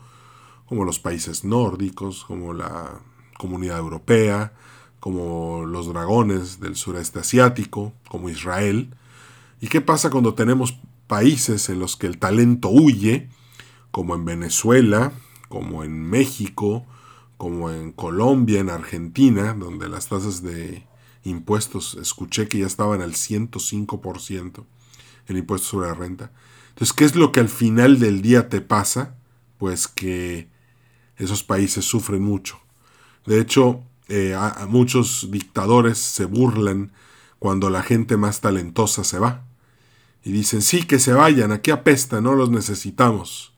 como 0.66 0.84
los 0.84 0.98
países 0.98 1.44
nórdicos, 1.44 2.24
como 2.24 2.52
la 2.52 3.00
Comunidad 3.38 3.78
Europea, 3.78 4.52
como 4.98 5.64
los 5.64 5.86
dragones 5.86 6.58
del 6.60 6.76
sureste 6.76 7.20
asiático, 7.20 7.92
como 8.08 8.28
Israel. 8.28 8.94
¿Y 9.60 9.68
qué 9.68 9.80
pasa 9.80 10.10
cuando 10.10 10.34
tenemos 10.34 10.76
países 11.06 11.68
en 11.68 11.78
los 11.78 11.96
que 11.96 12.08
el 12.08 12.18
talento 12.18 12.68
huye, 12.68 13.28
como 13.92 14.16
en 14.16 14.24
Venezuela, 14.24 15.12
como 15.48 15.84
en 15.84 16.02
México, 16.02 16.84
como 17.36 17.70
en 17.70 17.92
Colombia, 17.92 18.60
en 18.60 18.70
Argentina, 18.70 19.54
donde 19.54 19.88
las 19.88 20.08
tasas 20.08 20.42
de 20.42 20.86
impuestos 21.24 21.94
escuché 22.00 22.48
que 22.48 22.58
ya 22.58 22.66
estaban 22.66 23.00
al 23.00 23.12
105% 23.12 24.64
el 25.28 25.36
impuesto 25.36 25.68
sobre 25.68 25.88
la 25.88 25.94
renta. 25.94 26.32
Entonces, 26.72 26.92
¿qué 26.94 27.04
es 27.04 27.16
lo 27.16 27.32
que 27.32 27.40
al 27.40 27.50
final 27.50 28.00
del 28.00 28.22
día 28.22 28.48
te 28.48 28.60
pasa? 28.60 29.14
Pues 29.58 29.88
que 29.88 30.48
esos 31.16 31.42
países 31.42 31.84
sufren 31.84 32.22
mucho. 32.22 32.60
De 33.26 33.40
hecho, 33.40 33.84
eh, 34.08 34.34
a, 34.34 34.66
muchos 34.68 35.28
dictadores 35.30 35.98
se 35.98 36.24
burlan 36.24 36.92
cuando 37.38 37.70
la 37.70 37.82
gente 37.82 38.16
más 38.16 38.40
talentosa 38.40 39.04
se 39.04 39.18
va. 39.18 39.44
Y 40.24 40.32
dicen, 40.32 40.62
sí, 40.62 40.84
que 40.84 40.98
se 40.98 41.12
vayan, 41.12 41.52
aquí 41.52 41.70
apesta, 41.70 42.20
no 42.20 42.34
los 42.34 42.50
necesitamos. 42.50 43.52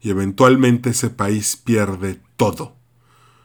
Y 0.00 0.10
eventualmente 0.10 0.90
ese 0.90 1.08
país 1.10 1.56
pierde 1.56 2.20
todo. 2.36 2.76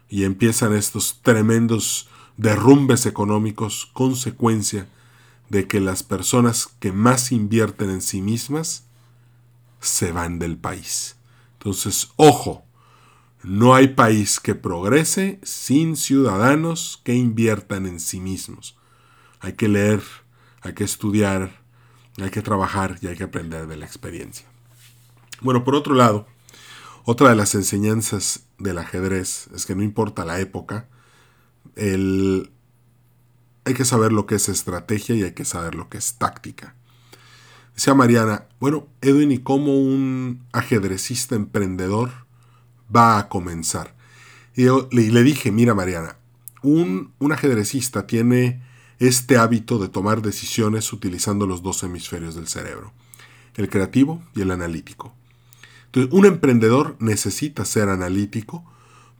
Y 0.09 0.25
empiezan 0.25 0.73
estos 0.73 1.21
tremendos 1.21 2.09
derrumbes 2.37 3.05
económicos, 3.05 3.89
consecuencia 3.93 4.87
de 5.53 5.67
que 5.67 5.79
las 5.79 6.01
personas 6.01 6.67
que 6.79 6.91
más 6.91 7.31
invierten 7.31 7.91
en 7.91 8.01
sí 8.01 8.23
mismas 8.23 8.87
se 9.79 10.11
van 10.11 10.39
del 10.39 10.57
país. 10.57 11.15
Entonces, 11.59 12.09
ojo, 12.15 12.65
no 13.43 13.75
hay 13.75 13.89
país 13.89 14.39
que 14.39 14.55
progrese 14.55 15.39
sin 15.43 15.95
ciudadanos 15.95 16.99
que 17.03 17.13
inviertan 17.13 17.85
en 17.85 17.99
sí 17.99 18.19
mismos. 18.19 18.75
Hay 19.41 19.53
que 19.53 19.67
leer, 19.67 20.01
hay 20.61 20.73
que 20.73 20.85
estudiar, 20.85 21.61
hay 22.19 22.31
que 22.31 22.41
trabajar 22.41 22.97
y 23.01 23.05
hay 23.05 23.15
que 23.15 23.25
aprender 23.25 23.67
de 23.67 23.77
la 23.77 23.85
experiencia. 23.85 24.47
Bueno, 25.41 25.63
por 25.63 25.75
otro 25.75 25.93
lado, 25.93 26.25
otra 27.03 27.29
de 27.29 27.35
las 27.35 27.53
enseñanzas 27.53 28.47
del 28.57 28.79
ajedrez 28.79 29.49
es 29.53 29.67
que 29.67 29.75
no 29.75 29.83
importa 29.83 30.25
la 30.25 30.39
época, 30.39 30.87
el, 31.75 32.49
hay 33.65 33.73
que 33.73 33.85
saber 33.85 34.11
lo 34.11 34.25
que 34.25 34.35
es 34.35 34.49
estrategia 34.49 35.15
y 35.15 35.23
hay 35.23 35.31
que 35.33 35.45
saber 35.45 35.75
lo 35.75 35.89
que 35.89 35.97
es 35.97 36.15
táctica. 36.15 36.75
Decía 37.75 37.93
Mariana, 37.93 38.45
bueno, 38.59 38.87
Edwin, 39.01 39.31
¿y 39.31 39.39
cómo 39.39 39.77
un 39.79 40.43
ajedrecista 40.51 41.35
emprendedor 41.35 42.11
va 42.95 43.17
a 43.17 43.29
comenzar? 43.29 43.95
Y 44.55 44.65
le, 44.91 45.23
dije, 45.23 45.51
mira 45.51 45.73
Mariana, 45.73 46.17
un, 46.61 47.13
un 47.17 47.31
ajedrecista 47.31 48.05
tiene 48.05 48.61
este 48.99 49.37
hábito 49.37 49.79
de 49.79 49.89
tomar 49.89 50.21
decisiones 50.21 50.93
utilizando 50.93 51.47
los 51.47 51.63
dos 51.63 51.81
hemisferios 51.83 52.35
del 52.35 52.47
cerebro, 52.47 52.93
el 53.55 53.69
creativo 53.69 54.21
y 54.35 54.41
el 54.41 54.51
analítico. 54.51 55.13
Entonces, 55.85 56.13
un 56.13 56.25
emprendedor 56.25 56.95
necesita 56.99 57.65
ser 57.65 57.89
analítico 57.89 58.63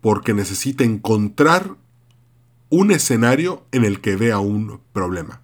porque 0.01 0.33
necesita 0.33 0.83
encontrar 0.83 1.75
un 2.73 2.89
escenario 2.89 3.63
en 3.71 3.85
el 3.85 4.01
que 4.01 4.15
vea 4.15 4.39
un 4.39 4.79
problema. 4.93 5.41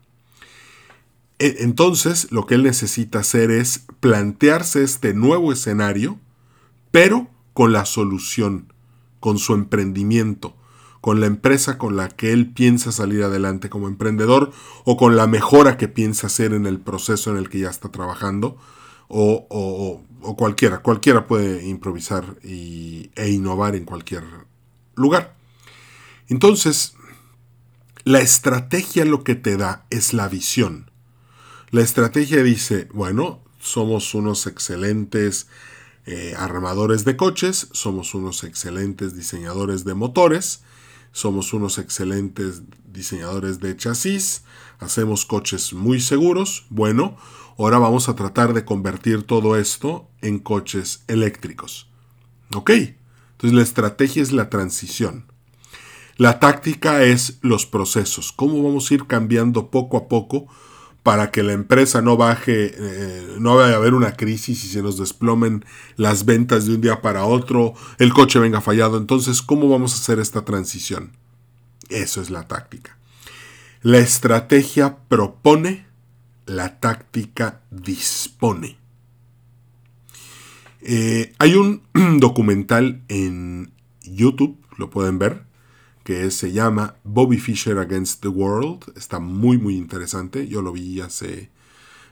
E, 1.37 1.57
entonces, 1.59 2.31
lo 2.31 2.47
que 2.47 2.55
él 2.55 2.63
necesita 2.63 3.19
hacer 3.19 3.51
es 3.51 3.85
plantearse 3.99 4.83
este 4.83 5.13
nuevo 5.13 5.53
escenario, 5.53 6.17
pero 6.89 7.29
con 7.53 7.71
la 7.71 7.85
solución, 7.85 8.73
con 9.19 9.37
su 9.37 9.53
emprendimiento, 9.53 10.55
con 11.01 11.19
la 11.19 11.27
empresa 11.27 11.77
con 11.77 11.95
la 11.95 12.09
que 12.09 12.33
él 12.33 12.49
piensa 12.51 12.91
salir 12.91 13.21
adelante 13.21 13.69
como 13.69 13.87
emprendedor 13.87 14.51
o 14.83 14.97
con 14.97 15.15
la 15.15 15.27
mejora 15.27 15.77
que 15.77 15.87
piensa 15.87 16.27
hacer 16.27 16.51
en 16.53 16.65
el 16.65 16.79
proceso 16.79 17.29
en 17.29 17.37
el 17.37 17.47
que 17.47 17.59
ya 17.59 17.69
está 17.69 17.89
trabajando 17.89 18.57
o, 19.07 20.01
cualquiera, 20.35 20.79
cualquiera 20.79 21.27
puede 21.27 21.67
improvisar 21.67 22.37
e 22.41 23.29
innovar 23.29 23.75
en 23.75 23.85
cualquier 23.85 24.23
lugar. 24.95 25.35
Entonces, 26.27 26.95
la 28.09 28.21
estrategia 28.21 29.05
lo 29.05 29.23
que 29.23 29.35
te 29.35 29.55
da 29.55 29.85
es 29.91 30.15
la 30.15 30.27
visión. 30.27 30.89
La 31.69 31.81
estrategia 31.81 32.41
dice, 32.41 32.87
bueno, 32.91 33.43
somos 33.59 34.15
unos 34.15 34.47
excelentes 34.47 35.45
eh, 36.07 36.33
armadores 36.35 37.05
de 37.05 37.15
coches, 37.15 37.69
somos 37.71 38.15
unos 38.15 38.43
excelentes 38.43 39.15
diseñadores 39.15 39.85
de 39.85 39.93
motores, 39.93 40.63
somos 41.11 41.53
unos 41.53 41.77
excelentes 41.77 42.63
diseñadores 42.91 43.59
de 43.59 43.77
chasis, 43.77 44.41
hacemos 44.79 45.23
coches 45.27 45.73
muy 45.73 46.01
seguros. 46.01 46.65
Bueno, 46.71 47.15
ahora 47.59 47.77
vamos 47.77 48.09
a 48.09 48.15
tratar 48.15 48.55
de 48.55 48.65
convertir 48.65 49.21
todo 49.21 49.55
esto 49.55 50.09
en 50.21 50.39
coches 50.39 51.03
eléctricos. 51.07 51.91
¿Ok? 52.55 52.71
Entonces 52.71 53.55
la 53.55 53.61
estrategia 53.61 54.23
es 54.23 54.31
la 54.31 54.49
transición. 54.49 55.27
La 56.19 56.37
táctica 56.37 57.03
es 57.03 57.39
los 57.43 57.65
procesos, 57.65 58.33
cómo 58.33 58.61
vamos 58.61 58.91
a 58.91 58.93
ir 58.93 59.07
cambiando 59.07 59.71
poco 59.71 59.95
a 59.95 60.09
poco 60.09 60.47
para 61.01 61.31
que 61.31 61.43
la 61.43 61.53
empresa 61.53 62.01
no 62.01 62.17
baje, 62.17 62.73
eh, 62.77 63.35
no 63.39 63.55
vaya 63.55 63.75
a 63.75 63.77
haber 63.77 63.93
una 63.93 64.17
crisis 64.17 64.65
y 64.65 64.67
se 64.67 64.81
nos 64.81 64.97
desplomen 64.97 65.63
las 65.95 66.25
ventas 66.25 66.65
de 66.65 66.75
un 66.75 66.81
día 66.81 67.01
para 67.01 67.23
otro, 67.23 67.73
el 67.99 68.11
coche 68.11 68.37
venga 68.37 68.59
fallado. 68.59 68.97
Entonces, 68.97 69.41
¿cómo 69.41 69.69
vamos 69.69 69.93
a 69.93 69.95
hacer 69.95 70.19
esta 70.19 70.43
transición? 70.43 71.13
Eso 71.87 72.21
es 72.21 72.29
la 72.29 72.49
táctica. 72.49 72.97
La 73.81 73.99
estrategia 73.99 74.97
propone, 75.07 75.85
la 76.45 76.81
táctica 76.81 77.61
dispone. 77.71 78.77
Eh, 80.81 81.31
hay 81.39 81.55
un 81.55 81.81
documental 82.19 83.03
en 83.07 83.71
YouTube, 84.03 84.57
lo 84.75 84.89
pueden 84.89 85.17
ver, 85.17 85.47
que 86.09 86.31
se 86.31 86.51
llama 86.51 86.95
Bobby 87.03 87.37
Fischer 87.37 87.77
Against 87.77 88.23
the 88.23 88.29
World. 88.29 88.91
Está 88.97 89.19
muy 89.19 89.59
muy 89.59 89.75
interesante. 89.75 90.47
Yo 90.47 90.63
lo 90.63 90.71
vi 90.71 91.01
hace 91.01 91.51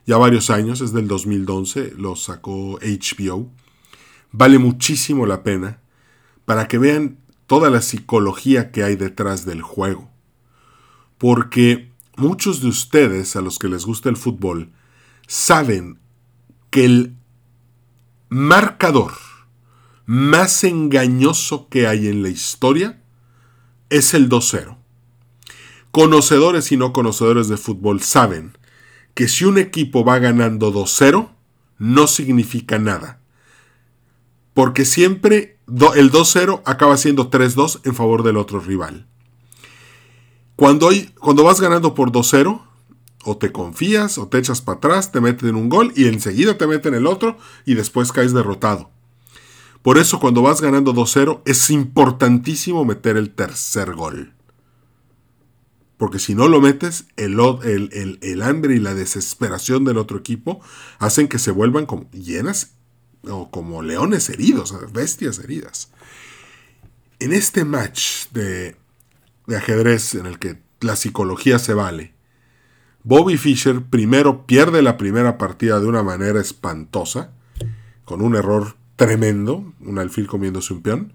ya 0.06 0.18
varios 0.18 0.52
años, 0.52 0.82
es 0.82 0.94
del 0.94 1.08
2011, 1.08 1.96
lo 1.98 2.16
sacó 2.16 2.78
HBO. 2.78 3.50
Vale 4.32 4.60
muchísimo 4.60 5.26
la 5.26 5.42
pena 5.42 5.80
para 6.46 6.68
que 6.68 6.78
vean 6.78 7.18
toda 7.48 7.72
la 7.72 7.82
psicología 7.82 8.70
que 8.70 8.84
hay 8.84 8.98
detrás 8.98 9.48
del 9.48 9.64
juego. 9.64 10.12
Porque 11.18 11.92
muchos 12.18 12.62
de 12.62 12.68
ustedes, 12.68 13.36
a 13.36 13.42
los 13.42 13.58
que 13.58 13.68
les 13.68 13.84
gusta 13.84 14.10
el 14.10 14.16
fútbol, 14.16 14.74
saben 15.26 15.98
que 16.70 16.86
el 16.86 17.16
marcador 18.30 19.14
más 20.06 20.64
engañoso 20.64 21.68
que 21.68 21.88
hay 21.88 22.08
en 22.08 22.22
la 22.22 22.30
historia 22.30 23.02
es 23.90 24.14
el 24.14 24.30
2-0. 24.30 24.78
Conocedores 25.92 26.72
y 26.72 26.78
no 26.78 26.94
conocedores 26.94 27.48
de 27.48 27.58
fútbol 27.58 28.02
saben 28.02 28.58
que 29.14 29.28
si 29.28 29.46
un 29.46 29.58
equipo 29.58 30.04
va 30.04 30.20
ganando 30.20 30.72
2-0, 30.72 31.30
no 31.80 32.08
significa 32.08 32.78
nada. 32.78 33.20
Porque 34.54 34.86
siempre 34.86 35.58
el 35.68 36.12
2-0 36.12 36.62
acaba 36.66 36.98
siendo 36.98 37.30
3-2 37.30 37.82
en 37.84 37.96
favor 37.96 38.24
del 38.24 38.38
otro 38.38 38.60
rival. 38.60 39.08
Cuando, 40.56 40.90
cuando 41.20 41.44
vas 41.44 41.62
ganando 41.62 41.94
por 41.94 42.12
2-0, 42.12 42.62
o 43.24 43.38
te 43.38 43.52
confías, 43.52 44.18
o 44.18 44.28
te 44.28 44.38
echas 44.38 44.62
para 44.62 44.78
atrás, 44.78 45.12
te 45.12 45.22
meten 45.22 45.56
un 45.56 45.70
gol 45.70 45.92
y 45.96 46.08
enseguida 46.08 46.58
te 46.58 46.66
meten 46.66 46.94
el 46.94 47.08
otro 47.08 47.38
y 47.66 47.74
después 47.74 48.12
caes 48.12 48.34
derrotado. 48.34 48.90
Por 49.82 49.98
eso 49.98 50.20
cuando 50.20 50.42
vas 50.42 50.62
ganando 50.62 50.94
2-0 50.94 51.42
es 51.46 51.70
importantísimo 51.70 52.86
meter 52.86 53.18
el 53.18 53.32
tercer 53.32 53.94
gol. 53.94 54.34
Porque 55.98 56.20
si 56.20 56.36
no 56.36 56.48
lo 56.48 56.62
metes, 56.62 57.08
el, 57.16 57.40
el, 58.22 58.42
hambre 58.44 58.76
y 58.76 58.80
la 58.80 58.94
desesperación 58.94 59.84
del 59.84 59.98
otro 59.98 60.18
equipo 60.18 60.62
hacen 61.00 61.28
que 61.28 61.40
se 61.40 61.52
vuelvan 61.52 61.88
como 61.88 62.10
llenas 62.12 62.74
o 63.24 63.50
como 63.50 63.82
leones 63.82 64.30
heridos, 64.30 64.76
bestias 64.94 65.40
heridas. 65.40 65.92
En 67.20 67.34
este 67.34 67.66
match 67.66 68.28
de, 68.32 68.76
de 69.48 69.58
ajedrez 69.58 70.14
en 70.14 70.28
el 70.28 70.38
que 70.38 70.62
la 70.82 70.96
psicología 70.96 71.58
se 71.58 71.74
vale, 71.74 72.14
Bobby 73.04 73.38
Fischer 73.38 73.82
primero 73.82 74.46
pierde 74.46 74.84
la 74.84 74.98
primera 74.98 75.40
partida 75.40 75.80
de 75.80 75.88
una 75.88 76.04
manera 76.04 76.40
espantosa, 76.40 77.32
con 78.06 78.22
un 78.22 78.36
error 78.36 78.76
tremendo, 78.98 79.74
un 79.80 80.00
alfil 80.00 80.28
comiéndose 80.28 80.74
un 80.74 80.82
peón, 80.82 81.14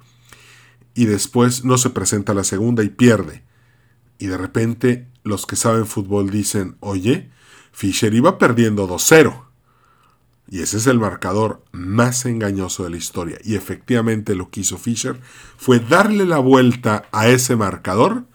y 0.94 1.04
después 1.04 1.64
no 1.64 1.76
se 1.76 1.90
presenta 1.90 2.32
la 2.32 2.44
segunda 2.44 2.82
y 2.82 2.88
pierde. 2.88 3.42
Y 4.18 4.28
de 4.28 4.38
repente 4.38 5.08
los 5.24 5.46
que 5.46 5.56
saben 5.56 5.86
fútbol 5.86 6.30
dicen, 6.30 6.76
oye, 6.80 7.30
Fischer 7.72 8.14
iba 8.14 8.38
perdiendo 8.38 8.88
2-0. 8.88 9.44
Y 10.48 10.60
ese 10.60 10.76
es 10.76 10.86
el 10.86 10.98
marcador 10.98 11.64
más 11.72 12.26
engañoso 12.26 12.84
de 12.84 12.90
la 12.90 12.96
historia. 12.96 13.38
Y 13.42 13.54
efectivamente 13.54 14.34
lo 14.34 14.50
que 14.50 14.60
hizo 14.60 14.76
Fischer 14.78 15.18
fue 15.56 15.80
darle 15.80 16.26
la 16.26 16.38
vuelta 16.38 17.06
a 17.10 17.28
ese 17.28 17.56
marcador 17.56 18.26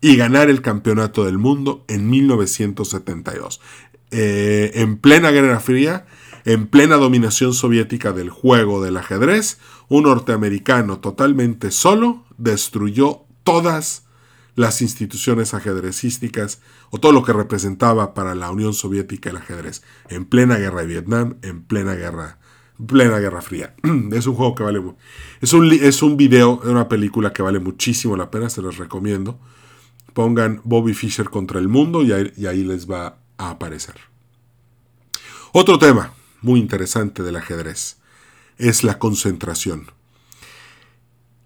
y 0.00 0.16
ganar 0.16 0.50
el 0.50 0.62
campeonato 0.62 1.24
del 1.24 1.38
mundo 1.38 1.84
en 1.88 2.08
1972. 2.08 3.60
Eh, 4.10 4.70
en 4.74 4.98
plena 4.98 5.30
Guerra 5.30 5.58
Fría, 5.60 6.06
en 6.44 6.66
plena 6.66 6.96
dominación 6.96 7.54
soviética 7.54 8.12
del 8.12 8.30
juego 8.30 8.82
del 8.82 8.98
ajedrez, 8.98 9.58
un 9.88 10.04
norteamericano 10.04 10.98
totalmente 10.98 11.70
solo 11.70 12.24
destruyó 12.36 13.22
todas 13.44 14.04
las 14.54 14.82
instituciones 14.82 15.54
ajedrecísticas 15.54 16.60
o 16.90 16.98
todo 16.98 17.12
lo 17.12 17.24
que 17.24 17.32
representaba 17.32 18.14
para 18.14 18.34
la 18.34 18.50
Unión 18.50 18.74
Soviética 18.74 19.30
el 19.30 19.38
ajedrez, 19.38 19.82
en 20.08 20.26
plena 20.26 20.56
guerra 20.56 20.82
de 20.82 20.86
Vietnam, 20.86 21.36
en 21.42 21.62
plena 21.62 21.94
guerra, 21.94 22.38
plena 22.86 23.18
guerra 23.18 23.42
fría. 23.42 23.74
Es 24.12 24.26
un 24.26 24.34
juego 24.34 24.54
que 24.54 24.62
vale, 24.62 24.82
es 25.40 25.52
un, 25.52 25.72
es 25.72 26.02
un 26.02 26.16
video, 26.16 26.60
una 26.64 26.88
película 26.88 27.32
que 27.32 27.42
vale 27.42 27.58
muchísimo 27.58 28.16
la 28.16 28.30
pena, 28.30 28.48
se 28.48 28.62
los 28.62 28.76
recomiendo. 28.76 29.40
Pongan 30.12 30.60
Bobby 30.62 30.94
Fischer 30.94 31.30
contra 31.30 31.58
el 31.58 31.68
mundo 31.68 32.02
y 32.02 32.12
ahí 32.12 32.62
les 32.62 32.88
va 32.88 33.18
a 33.38 33.50
aparecer. 33.50 33.96
Otro 35.52 35.78
tema, 35.78 36.12
muy 36.44 36.60
interesante 36.60 37.22
del 37.22 37.36
ajedrez 37.36 37.96
es 38.58 38.84
la 38.84 38.98
concentración. 38.98 39.86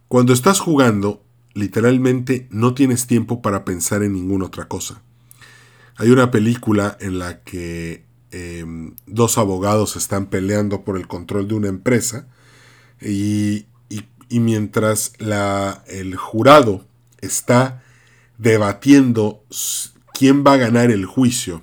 Cuando 0.09 0.33
estás 0.33 0.61
jugando, 0.61 1.25
literalmente 1.55 2.49
no 2.51 2.75
tienes 2.75 3.07
tiempo 3.07 3.41
para 3.41 3.65
pensar 3.65 4.03
en 4.03 4.13
ninguna 4.13 4.47
otra 4.47 4.69
cosa. 4.69 5.03
Hay 5.97 6.11
una 6.11 6.31
película 6.31 6.97
en 7.01 7.19
la 7.19 7.41
que 7.43 8.05
em, 8.31 8.95
dos 9.07 9.39
abogados 9.39 9.97
están 9.97 10.27
peleando 10.27 10.85
por 10.85 10.97
el 10.97 11.09
control 11.09 11.49
de 11.49 11.55
una 11.55 11.69
empresa 11.69 12.29
y, 13.01 13.67
mientras 14.31 15.13
la, 15.19 15.85
el 15.87 16.17
jurado 16.17 16.87
está 17.21 17.83
debatiendo 18.37 19.45
quién 20.13 20.45
va 20.45 20.53
a 20.53 20.59
ganar 20.59 20.91
el 20.91 21.07
juicio, 21.07 21.63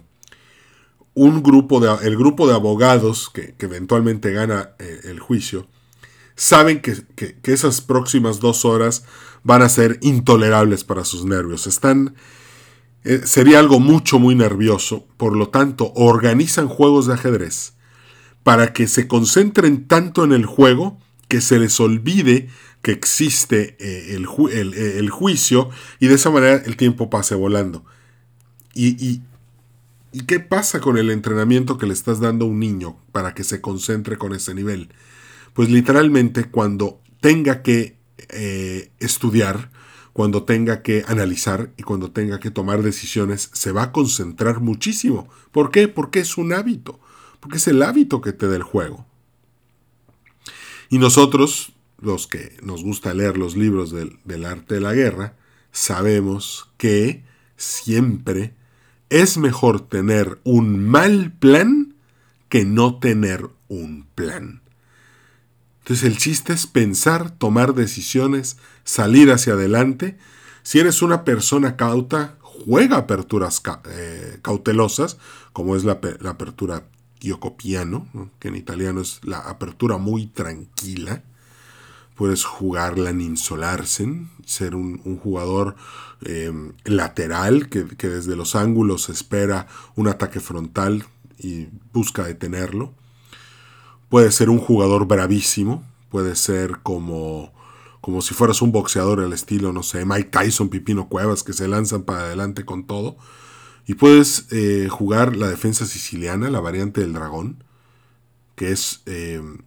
un 1.16 1.42
grupo 1.42 1.80
de, 1.80 2.06
el 2.06 2.18
grupo 2.18 2.48
de 2.48 2.54
abogados 2.54 3.32
que, 3.34 3.56
eventualmente 3.58 4.32
gana 4.32 4.72
eh, 4.78 5.00
el 5.06 5.20
juicio, 5.20 5.68
saben 6.36 6.82
que, 6.82 7.06
esas 7.44 7.82
próximas 7.82 8.40
dos 8.40 8.66
horas 8.66 9.06
van 9.44 9.62
a 9.62 9.70
ser 9.70 9.98
intolerables 10.02 10.84
para 10.84 11.06
sus 11.06 11.26
nervios. 11.26 11.68
Están, 11.68 12.16
eh, 13.06 13.22
sería 13.24 13.60
algo 13.60 13.80
mucho, 13.80 14.20
muy 14.20 14.36
nervioso. 14.36 15.08
Por 15.18 15.36
lo 15.36 15.50
tanto, 15.50 15.94
organizan 15.96 16.68
juegos 16.68 17.08
de 17.08 17.14
ajedrez 17.14 17.74
para 18.44 18.74
que 18.74 18.88
se 18.88 19.08
concentren 19.08 19.88
tanto 19.88 20.24
en 20.24 20.34
el 20.34 20.46
juego 20.46 21.00
que 21.28 21.42
se 21.42 21.58
les 21.58 21.80
olvide 21.80 22.50
que 22.82 22.92
existe 22.92 23.78
eh, 23.80 24.16
el, 24.16 24.74
el, 24.76 25.10
juicio 25.10 25.72
y 26.00 26.08
de 26.08 26.14
esa 26.14 26.30
manera 26.30 26.62
el 26.66 26.78
tiempo 26.78 27.10
pase 27.10 27.34
volando. 27.34 27.84
¿Y 28.76 29.22
qué 30.22 30.40
pasa 30.40 30.80
con 30.80 30.98
el 30.98 31.12
entrenamiento 31.12 31.78
que 31.78 31.86
le 31.86 31.94
estás 31.94 32.20
dando 32.20 32.46
a 32.46 32.48
un 32.48 32.60
niño 32.60 32.98
para 33.12 33.34
que 33.34 33.44
se 33.44 33.60
concentre 33.62 34.18
con 34.18 34.34
ese 34.34 34.54
nivel? 34.54 34.94
Pues 35.54 35.70
literalmente 35.70 36.46
cuando 36.46 37.02
tenga 37.20 37.62
que 37.62 37.98
eh, 38.30 38.92
estudiar, 39.00 39.72
cuando 40.14 40.44
tenga 40.44 40.82
que 40.82 41.04
analizar 41.08 41.74
y 41.76 41.84
cuando 41.84 42.12
tenga 42.12 42.40
que 42.40 42.52
tomar 42.52 42.82
decisiones, 42.82 43.50
se 43.52 43.72
va 43.72 43.84
a 43.84 43.92
concentrar 43.92 44.62
muchísimo. 44.62 45.28
¿Por 45.52 45.72
qué? 45.72 45.88
Porque 45.88 46.20
es 46.20 46.38
un 46.38 46.54
hábito, 46.54 47.00
porque 47.42 47.58
es 47.58 47.68
el 47.68 47.84
hábito 47.84 48.22
que 48.22 48.32
te 48.32 48.48
da 48.48 48.56
el 48.56 48.64
juego. 48.64 49.06
Y 50.90 51.00
nosotros, 51.00 51.74
los 52.00 52.28
que 52.28 52.58
nos 52.62 52.84
gusta 52.84 53.14
leer 53.14 53.38
los 53.38 53.58
libros 53.58 53.92
del 53.92 54.46
arte 54.46 54.76
de 54.76 54.82
la 54.82 54.94
guerra, 54.94 55.36
sabemos 55.72 56.70
que 56.78 57.26
siempre 57.58 58.54
es 59.10 59.38
mejor 59.38 59.82
tener 59.88 60.40
un 60.44 60.86
mal 60.88 61.32
plan 61.32 61.96
que 62.50 62.66
no 62.66 63.00
tener 63.00 63.50
un 63.68 64.08
plan. 64.16 64.62
Entonces 65.80 66.06
el 66.06 66.18
chiste 66.18 66.54
es 66.54 66.66
pensar, 66.66 67.30
tomar 67.32 67.76
decisiones, 67.76 68.58
salir 68.84 69.32
hacia 69.32 69.54
adelante. 69.54 70.18
Si 70.64 70.80
eres 70.80 71.02
una 71.02 71.24
persona 71.24 71.76
cauta, 71.76 72.38
juega 72.42 72.98
aperturas 72.98 73.62
eh, 73.92 74.40
cautelosas, 74.42 75.18
como 75.54 75.76
es 75.76 75.84
la, 75.84 76.00
apertura 76.26 76.88
Giocopiano, 77.20 78.08
que 78.40 78.48
en 78.48 78.56
italiano 78.56 79.02
es 79.02 79.20
la 79.24 79.40
apertura 79.40 79.98
muy 79.98 80.26
tranquila. 80.28 81.24
Puedes 82.16 82.46
jugarla 82.46 83.10
en 83.10 83.22
Insolarsen, 83.22 84.30
ser 84.46 84.74
un, 84.76 85.20
jugador 85.20 85.76
em, 86.22 86.72
lateral 86.86 87.68
que, 87.70 87.84
desde 87.84 88.36
los 88.36 88.56
ángulos 88.56 89.10
espera 89.10 89.68
un 89.96 90.08
ataque 90.08 90.40
frontal 90.40 91.06
y 91.38 91.68
busca 91.92 92.24
detenerlo. 92.24 92.94
Puede 94.10 94.32
ser 94.32 94.50
un 94.50 94.60
jugador 94.60 95.08
bravísimo, 95.08 95.84
puede 96.10 96.36
ser 96.38 96.80
como, 96.84 97.54
como 98.00 98.22
si 98.22 98.34
fueras 98.34 98.62
un 98.62 98.72
boxeador 98.72 99.20
al 99.20 99.34
estilo, 99.34 99.74
no 99.74 99.84
sé, 99.84 100.06
Mike 100.06 100.30
Tyson, 100.30 100.70
Pipino 100.70 101.10
Cuevas, 101.10 101.44
que 101.44 101.52
se 101.52 101.68
lanzan 101.68 102.04
para 102.04 102.22
adelante 102.22 102.64
con 102.64 102.88
todo. 102.88 103.18
Y 103.88 103.96
puedes 103.96 104.48
eh, 104.52 104.88
jugar 104.90 105.36
la 105.36 105.50
defensa 105.50 105.86
siciliana, 105.86 106.50
la 106.50 106.60
variante 106.60 107.02
del 107.02 107.14
dragón, 107.14 107.64
que 108.56 108.72
es 108.72 109.02
em, 109.06 109.60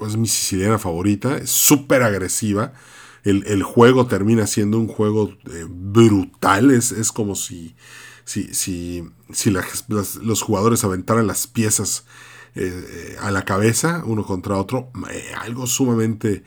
es 0.00 0.16
mi 0.16 0.28
siciliana 0.28 0.78
favorita, 0.78 1.38
es 1.38 1.50
súper 1.50 2.02
agresiva. 2.02 2.72
El, 3.24 3.64
juego 3.64 4.06
termina 4.06 4.46
siendo 4.46 4.78
un 4.78 4.86
juego 4.86 5.30
eh, 5.50 5.66
brutal, 5.68 6.70
es, 6.70 6.92
es, 6.92 7.10
como 7.10 7.34
si, 7.34 7.74
si, 8.24 8.54
si, 8.54 9.02
si 9.32 9.50
los 9.50 10.42
jugadores 10.42 10.84
aventaran 10.84 11.26
las 11.26 11.48
piezas 11.48 12.04
eh, 12.54 12.70
eh, 12.88 13.16
a 13.20 13.32
la 13.32 13.44
cabeza 13.44 14.04
uno 14.06 14.24
contra 14.24 14.56
otro, 14.56 14.90
algo 15.40 15.66
sumamente... 15.66 16.44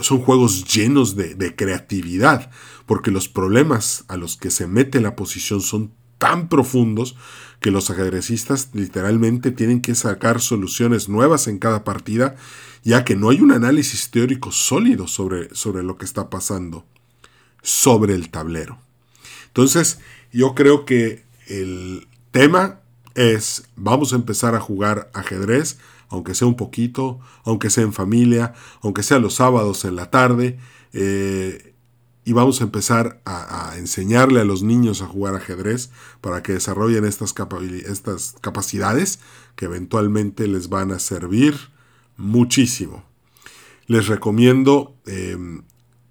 son 0.00 0.22
juegos 0.22 0.64
llenos 0.64 1.14
de, 1.14 1.34
de 1.34 1.54
creatividad, 1.54 2.50
porque 2.86 3.10
los 3.10 3.28
problemas 3.28 4.06
a 4.08 4.16
los 4.16 4.38
que 4.38 4.50
se 4.50 4.66
mete 4.66 4.98
la 5.02 5.14
posición 5.14 5.60
son 5.60 5.92
tan 6.18 6.48
profundos 6.48 7.16
que 7.60 7.70
los 7.70 7.90
ajedrecistas 7.90 8.70
literalmente 8.74 9.50
tienen 9.50 9.82
que 9.82 9.94
sacar 9.94 10.40
soluciones 10.40 11.08
nuevas 11.08 11.48
en 11.48 11.58
cada 11.58 11.84
partida, 11.84 12.36
ya 12.84 13.04
que 13.04 13.16
no 13.16 13.30
hay 13.30 13.40
un 13.40 13.52
análisis 13.52 14.10
teórico 14.10 14.52
sólido 14.52 15.08
sobre, 15.08 15.54
sobre 15.54 15.82
lo 15.82 15.96
que 15.98 16.04
está 16.04 16.30
pasando 16.30 16.84
sobre 17.62 18.14
el 18.14 18.30
tablero. 18.30 18.78
Entonces, 19.48 19.98
yo 20.32 20.54
creo 20.54 20.84
que 20.84 21.24
el 21.48 22.06
tema 22.30 22.80
es, 23.14 23.68
vamos 23.74 24.12
a 24.12 24.16
empezar 24.16 24.54
a 24.54 24.60
jugar 24.60 25.10
ajedrez, 25.14 25.78
aunque 26.08 26.34
sea 26.34 26.46
un 26.46 26.56
poquito, 26.56 27.18
aunque 27.44 27.70
sea 27.70 27.82
en 27.82 27.92
familia, 27.92 28.54
aunque 28.82 29.02
sea 29.02 29.18
los 29.18 29.34
sábados 29.34 29.84
en 29.84 29.96
la 29.96 30.10
tarde. 30.10 30.58
Eh, 30.92 31.74
y 32.26 32.32
vamos 32.32 32.60
a 32.60 32.64
empezar 32.64 33.22
a, 33.24 33.74
enseñarle 33.78 34.40
a 34.40 34.44
los 34.44 34.64
niños 34.64 35.00
a 35.00 35.06
jugar 35.06 35.36
ajedrez 35.36 35.90
para 36.20 36.42
que 36.42 36.54
desarrollen 36.54 37.04
estas, 37.04 37.32
capacidades 38.40 39.20
que 39.54 39.66
eventualmente 39.66 40.48
les 40.48 40.68
van 40.68 40.90
a 40.90 40.98
servir 40.98 41.54
muchísimo. 42.16 43.04
Les 43.86 44.08
recomiendo, 44.08 44.96
em, 45.06 45.62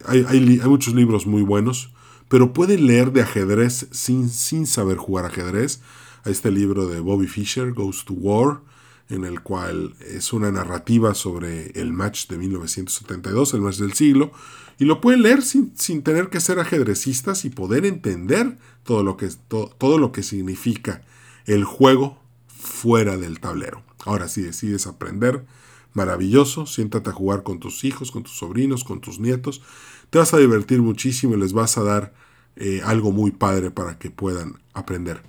hay, 0.06 0.62
muchos 0.64 0.94
libros 0.94 1.28
muy 1.28 1.42
buenos, 1.42 1.92
pero 2.30 2.54
pueden 2.54 2.88
leer 2.88 3.12
de 3.12 3.22
ajedrez 3.22 3.88
sin, 3.92 4.30
sin 4.30 4.68
saber 4.68 4.96
jugar 4.96 5.26
ajedrez. 5.26 5.82
Hay 6.24 6.32
este 6.32 6.50
libro 6.50 6.88
de 6.88 7.02
Bobby 7.02 7.28
Fischer, 7.28 7.74
Goes 7.74 8.06
to 8.06 8.14
War. 8.14 8.62
En 9.10 9.24
el 9.24 9.42
cual 9.42 9.96
es 10.00 10.34
una 10.34 10.52
narrativa 10.52 11.14
sobre 11.14 11.68
el 11.80 11.94
match 11.94 12.28
de 12.28 12.38
1972, 12.38 13.54
el 13.54 13.62
match 13.62 13.78
del 13.78 13.94
siglo, 13.94 14.32
y 14.80 14.86
lo 14.86 15.00
pueden 15.00 15.22
leer 15.22 15.42
sin, 15.42 16.02
tener 16.04 16.30
que 16.30 16.40
ser 16.40 16.60
ajedrecistas 16.60 17.46
y 17.46 17.50
poder 17.50 17.86
entender 17.86 18.58
todo 18.84 19.04
lo, 19.04 19.16
que, 19.16 19.30
todo 19.48 19.98
lo 19.98 20.12
que 20.12 20.24
significa 20.24 21.04
el 21.46 21.64
juego 21.64 22.20
fuera 22.48 23.18
del 23.18 23.40
tablero. 23.40 23.84
Ahora, 24.06 24.28
si 24.28 24.42
decides 24.42 24.88
aprender, 24.88 25.46
maravilloso, 25.94 26.66
siéntate 26.66 27.10
a 27.10 27.14
jugar 27.14 27.44
con 27.44 27.60
tus 27.60 27.84
hijos, 27.84 28.12
con 28.12 28.24
tus 28.24 28.38
sobrinos, 28.38 28.84
con 28.84 29.02
tus 29.02 29.20
nietos, 29.20 29.62
te 30.10 30.20
vas 30.20 30.34
a 30.34 30.38
divertir 30.38 30.82
muchísimo 30.82 31.36
y 31.36 31.40
les 31.40 31.54
vas 31.54 31.78
a 31.78 31.84
dar 31.84 32.14
eh, 32.56 32.82
algo 32.84 33.12
muy 33.12 33.32
padre 33.32 33.72
para 33.72 33.98
que 33.98 34.12
puedan 34.12 34.60
aprender. 34.74 35.24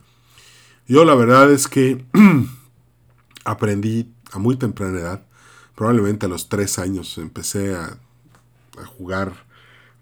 Yo 0.87 1.05
la 1.05 1.15
verdad 1.15 1.51
es 1.53 1.69
que 1.69 2.05
aprendí 3.46 4.12
a 4.32 4.38
muy 4.38 4.56
temprana 4.56 4.98
edad, 4.98 5.22
probablemente 5.74 6.26
a 6.26 6.28
los 6.28 6.48
tres 6.48 6.78
años 6.78 7.16
empecé 7.16 7.74
a, 7.74 7.98
jugar, 8.98 9.46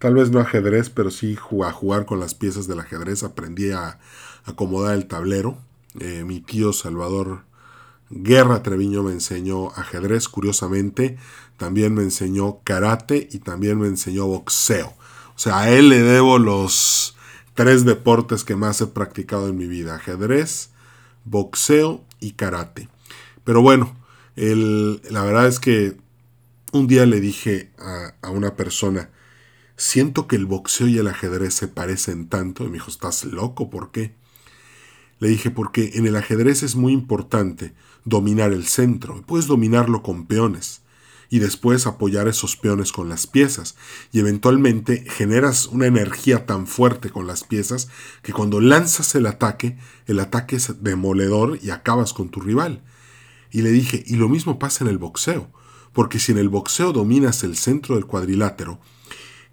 tal 0.00 0.14
vez 0.14 0.32
no 0.32 0.40
ajedrez, 0.40 0.90
pero 0.90 1.12
sí 1.12 1.38
a 1.64 1.70
jugar 1.70 2.06
con 2.06 2.18
las 2.18 2.34
piezas 2.34 2.66
del 2.66 2.80
ajedrez, 2.80 3.22
aprendí 3.22 3.70
a 3.70 4.00
acomodar 4.44 4.96
el 4.96 5.06
tablero. 5.06 5.56
Eh, 6.00 6.24
mi 6.24 6.40
tío 6.40 6.72
Salvador 6.72 7.42
Guerra 8.10 8.64
Treviño 8.64 9.04
me 9.04 9.12
enseñó 9.12 9.68
ajedrez, 9.76 10.28
curiosamente, 10.28 11.18
también 11.56 11.94
me 11.94 12.02
enseñó 12.02 12.58
karate 12.64 13.28
y 13.30 13.38
también 13.38 13.78
me 13.78 13.86
enseñó 13.86 14.26
boxeo. 14.26 14.92
O 15.36 15.38
sea, 15.38 15.60
a 15.60 15.70
él 15.70 15.88
le 15.88 16.02
debo 16.02 16.38
los 16.38 17.16
tres 17.54 17.84
deportes 17.84 18.42
que 18.42 18.56
más 18.56 18.80
he 18.80 18.88
practicado 18.88 19.48
en 19.48 19.56
mi 19.56 19.66
vida, 19.66 19.94
ajedrez, 19.94 20.70
boxeo 21.24 22.02
y 22.18 22.32
karate. 22.32 22.88
Pero 23.44 23.62
bueno, 23.62 23.96
la 24.36 25.22
verdad 25.22 25.46
es 25.46 25.60
que 25.60 25.96
un 26.72 26.86
día 26.86 27.06
le 27.06 27.20
dije 27.20 27.70
a, 27.78 28.14
a, 28.22 28.30
una 28.30 28.56
persona, 28.56 29.10
siento 29.76 30.26
que 30.26 30.36
el 30.36 30.46
boxeo 30.46 30.88
y 30.88 30.98
el 30.98 31.06
ajedrez 31.06 31.54
se 31.54 31.68
parecen 31.68 32.28
tanto. 32.28 32.64
Y 32.64 32.68
me 32.68 32.74
dijo, 32.74 32.90
¿estás 32.90 33.24
loco? 33.24 33.70
¿Por 33.70 33.92
qué? 33.92 34.14
Le 35.20 35.28
dije, 35.28 35.50
porque 35.50 35.92
en 35.94 36.06
el 36.06 36.16
ajedrez 36.16 36.62
es 36.62 36.74
muy 36.74 36.92
importante 36.92 37.74
dominar 38.04 38.52
el 38.52 38.66
centro. 38.66 39.22
Puedes 39.26 39.46
dominarlo 39.46 40.02
con 40.02 40.26
peones 40.26 40.82
y 41.30 41.38
después 41.38 41.86
apoyar 41.86 42.28
esos 42.28 42.56
peones 42.56 42.92
con 42.92 43.08
las 43.08 43.26
piezas. 43.26 43.76
Y 44.12 44.20
eventualmente 44.20 45.04
generas 45.08 45.66
una 45.66 45.86
energía 45.86 46.46
tan 46.46 46.66
fuerte 46.66 47.10
con 47.10 47.26
las 47.26 47.44
piezas 47.44 47.88
que 48.22 48.32
cuando 48.32 48.60
lanzas 48.60 49.14
el 49.14 49.26
ataque, 49.26 49.78
el 50.06 50.20
ataque 50.20 50.56
es 50.56 50.82
demoledor 50.82 51.58
y 51.62 51.70
acabas 51.70 52.12
con 52.12 52.28
tu 52.28 52.40
rival. 52.40 52.82
Y 53.54 53.62
le 53.62 53.70
dije, 53.70 54.02
y 54.04 54.16
lo 54.16 54.28
mismo 54.28 54.58
pasa 54.58 54.82
en 54.82 54.90
el 54.90 54.98
boxeo, 54.98 55.48
porque 55.92 56.18
si 56.18 56.32
en 56.32 56.38
el 56.38 56.48
boxeo 56.48 56.92
dominas 56.92 57.44
el 57.44 57.56
centro 57.56 57.94
del 57.94 58.04
cuadrilátero, 58.04 58.80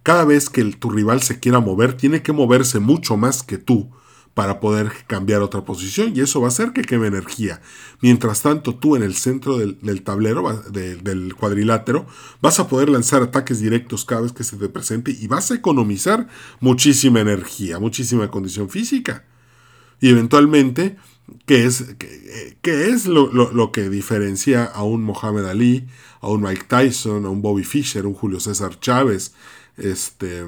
cada 0.01 0.25
vez 0.25 0.49
que 0.49 0.63
tu 0.63 0.89
rival 0.89 1.21
se 1.21 1.39
quiera 1.39 1.59
mover, 1.59 1.93
tiene 1.93 2.23
que 2.23 2.33
moverse 2.33 2.79
mucho 2.79 3.15
más 3.15 3.43
que 3.43 3.59
tú 3.59 3.91
para 4.33 4.59
poder 4.59 4.91
cambiar 5.05 5.43
otra 5.43 5.65
posición 5.65 6.13
y 6.15 6.21
eso 6.21 6.41
va 6.41 6.47
a 6.47 6.49
hacer 6.49 6.73
que 6.73 6.81
queme 6.81 7.05
energía. 7.05 7.61
Mientras 8.01 8.41
tanto, 8.41 8.73
tú 8.73 8.95
en 8.95 9.03
el 9.03 9.13
centro 9.13 9.59
del, 9.59 10.01
tablero, 10.01 10.63
del 10.71 11.35
cuadrilátero, 11.35 12.07
vas 12.41 12.59
a 12.59 12.67
poder 12.67 12.89
lanzar 12.89 13.21
ataques 13.21 13.59
directos 13.59 14.03
cada 14.03 14.21
vez 14.21 14.31
que 14.31 14.43
se 14.43 14.57
te 14.57 14.67
presente 14.67 15.11
y 15.11 15.27
vas 15.27 15.51
a 15.51 15.55
economizar 15.55 16.27
muchísima 16.59 17.19
energía, 17.19 17.77
muchísima 17.77 18.31
condición 18.31 18.67
física. 18.67 19.25
Y 19.99 20.09
eventualmente 20.09 20.97
¿Qué 21.45 21.65
es, 21.65 21.95
qué, 22.61 22.89
es 22.89 23.05
lo, 23.05 23.71
que 23.71 23.89
diferencia 23.89 24.65
a 24.65 24.83
un 24.83 25.03
Mohamed 25.03 25.45
Ali, 25.45 25.87
a 26.19 26.27
un 26.27 26.41
Mike 26.41 26.65
Tyson, 26.67 27.25
a 27.25 27.29
un 27.29 27.41
Bobby 27.41 27.63
Fischer, 27.63 28.05
a 28.05 28.07
un 28.07 28.13
Julio 28.13 28.39
César 28.39 28.79
Chávez, 28.79 29.33
este, 29.77 30.43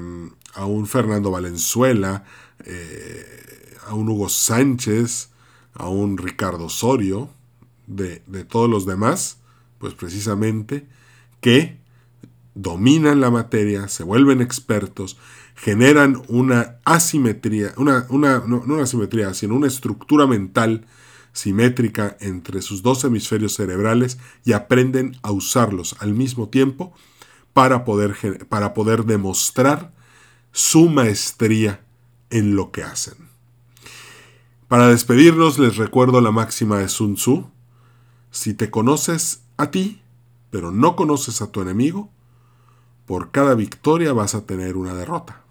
a 0.54 0.66
un 0.66 0.86
Fernando 0.86 1.30
Valenzuela, 1.30 2.24
eh, 2.64 3.76
a 3.86 3.94
un 3.94 4.08
Hugo 4.08 4.28
Sánchez, 4.28 5.30
a 5.74 5.88
un 5.88 6.18
Ricardo 6.18 6.66
Osorio, 6.66 7.30
de, 7.86 8.22
de 8.26 8.44
todos 8.44 8.68
los 8.70 8.86
demás? 8.86 9.38
Pues 9.78 9.94
precisamente 9.94 10.86
que 11.40 11.78
dominan 12.54 13.20
la 13.20 13.30
materia, 13.30 13.88
se 13.88 14.04
vuelven 14.04 14.40
expertos, 14.40 15.18
generan 15.54 16.22
una 16.28 16.76
asimetría, 16.84 17.72
una, 17.76 18.06
una, 18.08 18.42
no, 18.46 18.62
una 18.66 18.82
asimetría, 18.82 19.32
sino 19.34 19.54
una 19.54 19.68
estructura 19.68 20.26
mental 20.26 20.86
simétrica 21.32 22.16
entre 22.20 22.62
sus 22.62 22.82
dos 22.82 23.04
hemisferios 23.04 23.54
cerebrales 23.54 24.18
y 24.44 24.52
aprenden 24.52 25.18
a 25.22 25.32
usarlos 25.32 25.96
al 26.00 26.14
mismo 26.14 26.48
tiempo 26.48 26.92
para 27.52 27.84
poder, 27.84 28.46
para 28.48 28.74
poder 28.74 29.04
demostrar 29.04 29.92
su 30.52 30.88
maestría 30.88 31.84
en 32.30 32.56
lo 32.56 32.70
que 32.70 32.82
hacen. 32.82 33.14
Para 34.68 34.88
despedirnos 34.88 35.58
les 35.58 35.76
recuerdo 35.76 36.20
la 36.20 36.30
máxima 36.30 36.78
de 36.78 36.88
Sun 36.88 37.14
Tzu. 37.14 37.50
Si 38.30 38.54
te 38.54 38.70
conoces 38.70 39.42
a 39.56 39.70
ti, 39.70 40.02
pero 40.50 40.70
no 40.70 40.96
conoces 40.96 41.42
a 41.42 41.52
tu 41.52 41.60
enemigo, 41.60 42.10
por 43.06 43.30
cada 43.30 43.54
victoria 43.54 44.12
vas 44.12 44.34
a 44.34 44.46
tener 44.46 44.76
una 44.76 44.94
derrota. 44.94 45.43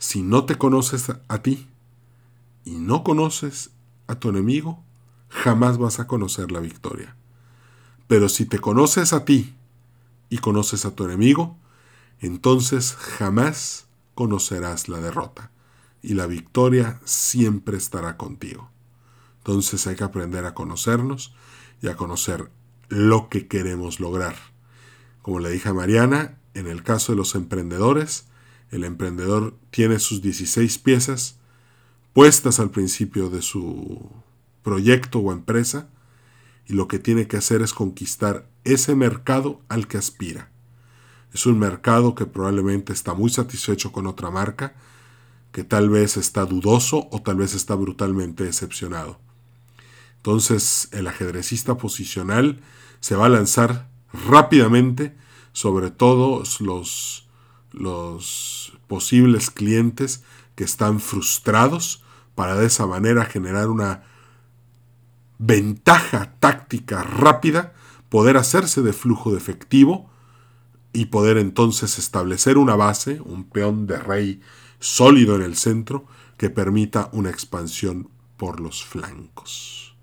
Si 0.00 0.22
no 0.22 0.46
te 0.46 0.56
conoces 0.56 1.12
a 1.28 1.42
ti 1.42 1.68
y 2.64 2.76
no 2.76 3.04
conoces 3.04 3.68
a 4.06 4.14
tu 4.14 4.30
enemigo, 4.30 4.82
jamás 5.28 5.76
vas 5.76 6.00
a 6.00 6.06
conocer 6.06 6.50
la 6.50 6.60
victoria. 6.60 7.16
Pero 8.08 8.30
si 8.30 8.46
te 8.46 8.58
conoces 8.58 9.12
a 9.12 9.26
ti 9.26 9.54
y 10.30 10.38
conoces 10.38 10.86
a 10.86 10.92
tu 10.92 11.04
enemigo, 11.04 11.58
entonces 12.18 12.94
jamás 12.94 13.88
conocerás 14.14 14.88
la 14.88 15.00
derrota 15.00 15.50
y 16.00 16.14
la 16.14 16.26
victoria 16.26 16.98
siempre 17.04 17.76
estará 17.76 18.16
contigo. 18.16 18.70
Entonces 19.36 19.86
hay 19.86 19.96
que 19.96 20.04
aprender 20.04 20.46
a 20.46 20.54
conocernos 20.54 21.34
y 21.82 21.88
a 21.88 21.96
conocer 21.96 22.50
lo 22.88 23.28
que 23.28 23.48
queremos 23.48 24.00
lograr. 24.00 24.36
Como 25.20 25.40
le 25.40 25.50
dije 25.50 25.68
a 25.68 25.74
Mariana, 25.74 26.38
en 26.54 26.68
el 26.68 26.82
caso 26.82 27.12
de 27.12 27.16
los 27.16 27.34
emprendedores, 27.34 28.29
el 28.70 28.84
emprendedor 28.84 29.56
tiene 29.70 29.98
sus 29.98 30.22
16 30.22 30.78
piezas 30.78 31.36
puestas 32.12 32.60
al 32.60 32.70
principio 32.70 33.30
de 33.30 33.42
su 33.42 34.10
proyecto 34.62 35.20
o 35.20 35.32
empresa 35.32 35.88
y 36.66 36.74
lo 36.74 36.88
que 36.88 36.98
tiene 36.98 37.26
que 37.26 37.36
hacer 37.36 37.62
es 37.62 37.72
conquistar 37.72 38.48
ese 38.64 38.94
mercado 38.94 39.60
al 39.68 39.88
que 39.88 39.98
aspira. 39.98 40.50
Es 41.32 41.46
un 41.46 41.58
mercado 41.58 42.14
que 42.14 42.26
probablemente 42.26 42.92
está 42.92 43.14
muy 43.14 43.30
satisfecho 43.30 43.92
con 43.92 44.06
otra 44.06 44.30
marca, 44.30 44.74
que 45.52 45.64
tal 45.64 45.88
vez 45.88 46.16
está 46.16 46.44
dudoso 46.44 47.08
o 47.10 47.22
tal 47.22 47.36
vez 47.36 47.54
está 47.54 47.74
brutalmente 47.74 48.44
decepcionado. 48.44 49.18
Entonces 50.16 50.88
el 50.92 51.06
ajedrecista 51.06 51.76
posicional 51.76 52.60
se 53.00 53.16
va 53.16 53.26
a 53.26 53.30
lanzar 53.30 53.88
rápidamente 54.12 55.16
sobre 55.52 55.90
todos 55.90 56.60
los 56.60 57.29
los 57.72 58.72
posibles 58.86 59.50
clientes 59.50 60.22
que 60.54 60.64
están 60.64 61.00
frustrados 61.00 62.02
para 62.34 62.56
de 62.56 62.66
esa 62.66 62.86
manera 62.86 63.24
generar 63.24 63.68
una 63.68 64.02
ventaja 65.38 66.34
táctica 66.38 67.02
rápida, 67.02 67.72
poder 68.08 68.36
hacerse 68.36 68.82
de 68.82 68.92
flujo 68.92 69.32
de 69.32 69.38
efectivo 69.38 70.10
y 70.92 71.06
poder 71.06 71.38
entonces 71.38 71.98
establecer 71.98 72.58
una 72.58 72.76
base, 72.76 73.20
un 73.20 73.44
peón 73.44 73.86
de 73.86 73.98
rey 73.98 74.40
sólido 74.80 75.36
en 75.36 75.42
el 75.42 75.56
centro 75.56 76.06
que 76.36 76.50
permita 76.50 77.08
una 77.12 77.30
expansión 77.30 78.08
por 78.36 78.60
los 78.60 78.84
flancos. 78.84 79.94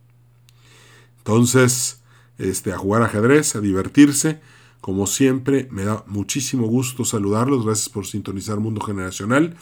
Entonces, 1.18 2.02
este, 2.38 2.72
a 2.72 2.78
jugar 2.78 3.02
ajedrez, 3.02 3.56
a 3.56 3.62
divertirse, 3.62 4.42
como 4.82 5.08
siempre, 5.08 5.68
me 5.72 5.84
da 5.84 6.04
muchísimo 6.08 6.68
gusto 6.68 7.06
saludarlos. 7.06 7.66
Gracias 7.66 7.90
por 7.90 8.06
sintonizar 8.06 8.60
Mundo 8.60 8.82
Generacional. 8.82 9.56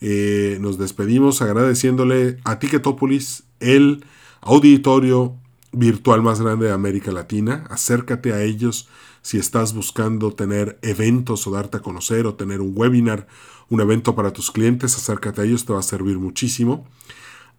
Eh, 0.00 0.58
nos 0.60 0.78
despedimos 0.78 1.42
agradeciéndole 1.42 2.38
a 2.44 2.58
Ticketopolis, 2.58 3.44
el 3.60 4.04
auditorio 4.40 5.36
virtual 5.72 6.22
más 6.22 6.40
grande 6.40 6.66
de 6.66 6.72
América 6.72 7.12
Latina. 7.12 7.64
Acércate 7.70 8.32
a 8.32 8.42
ellos 8.42 8.88
si 9.22 9.38
estás 9.38 9.74
buscando 9.74 10.32
tener 10.32 10.78
eventos 10.82 11.46
o 11.46 11.50
darte 11.52 11.78
a 11.78 11.80
conocer 11.80 12.26
o 12.26 12.34
tener 12.34 12.60
un 12.60 12.72
webinar, 12.74 13.28
un 13.68 13.80
evento 13.80 14.14
para 14.14 14.32
tus 14.32 14.50
clientes. 14.50 14.96
Acércate 14.96 15.40
a 15.40 15.44
ellos, 15.44 15.64
te 15.64 15.72
va 15.72 15.78
a 15.78 15.82
servir 15.82 16.18
muchísimo. 16.18 16.86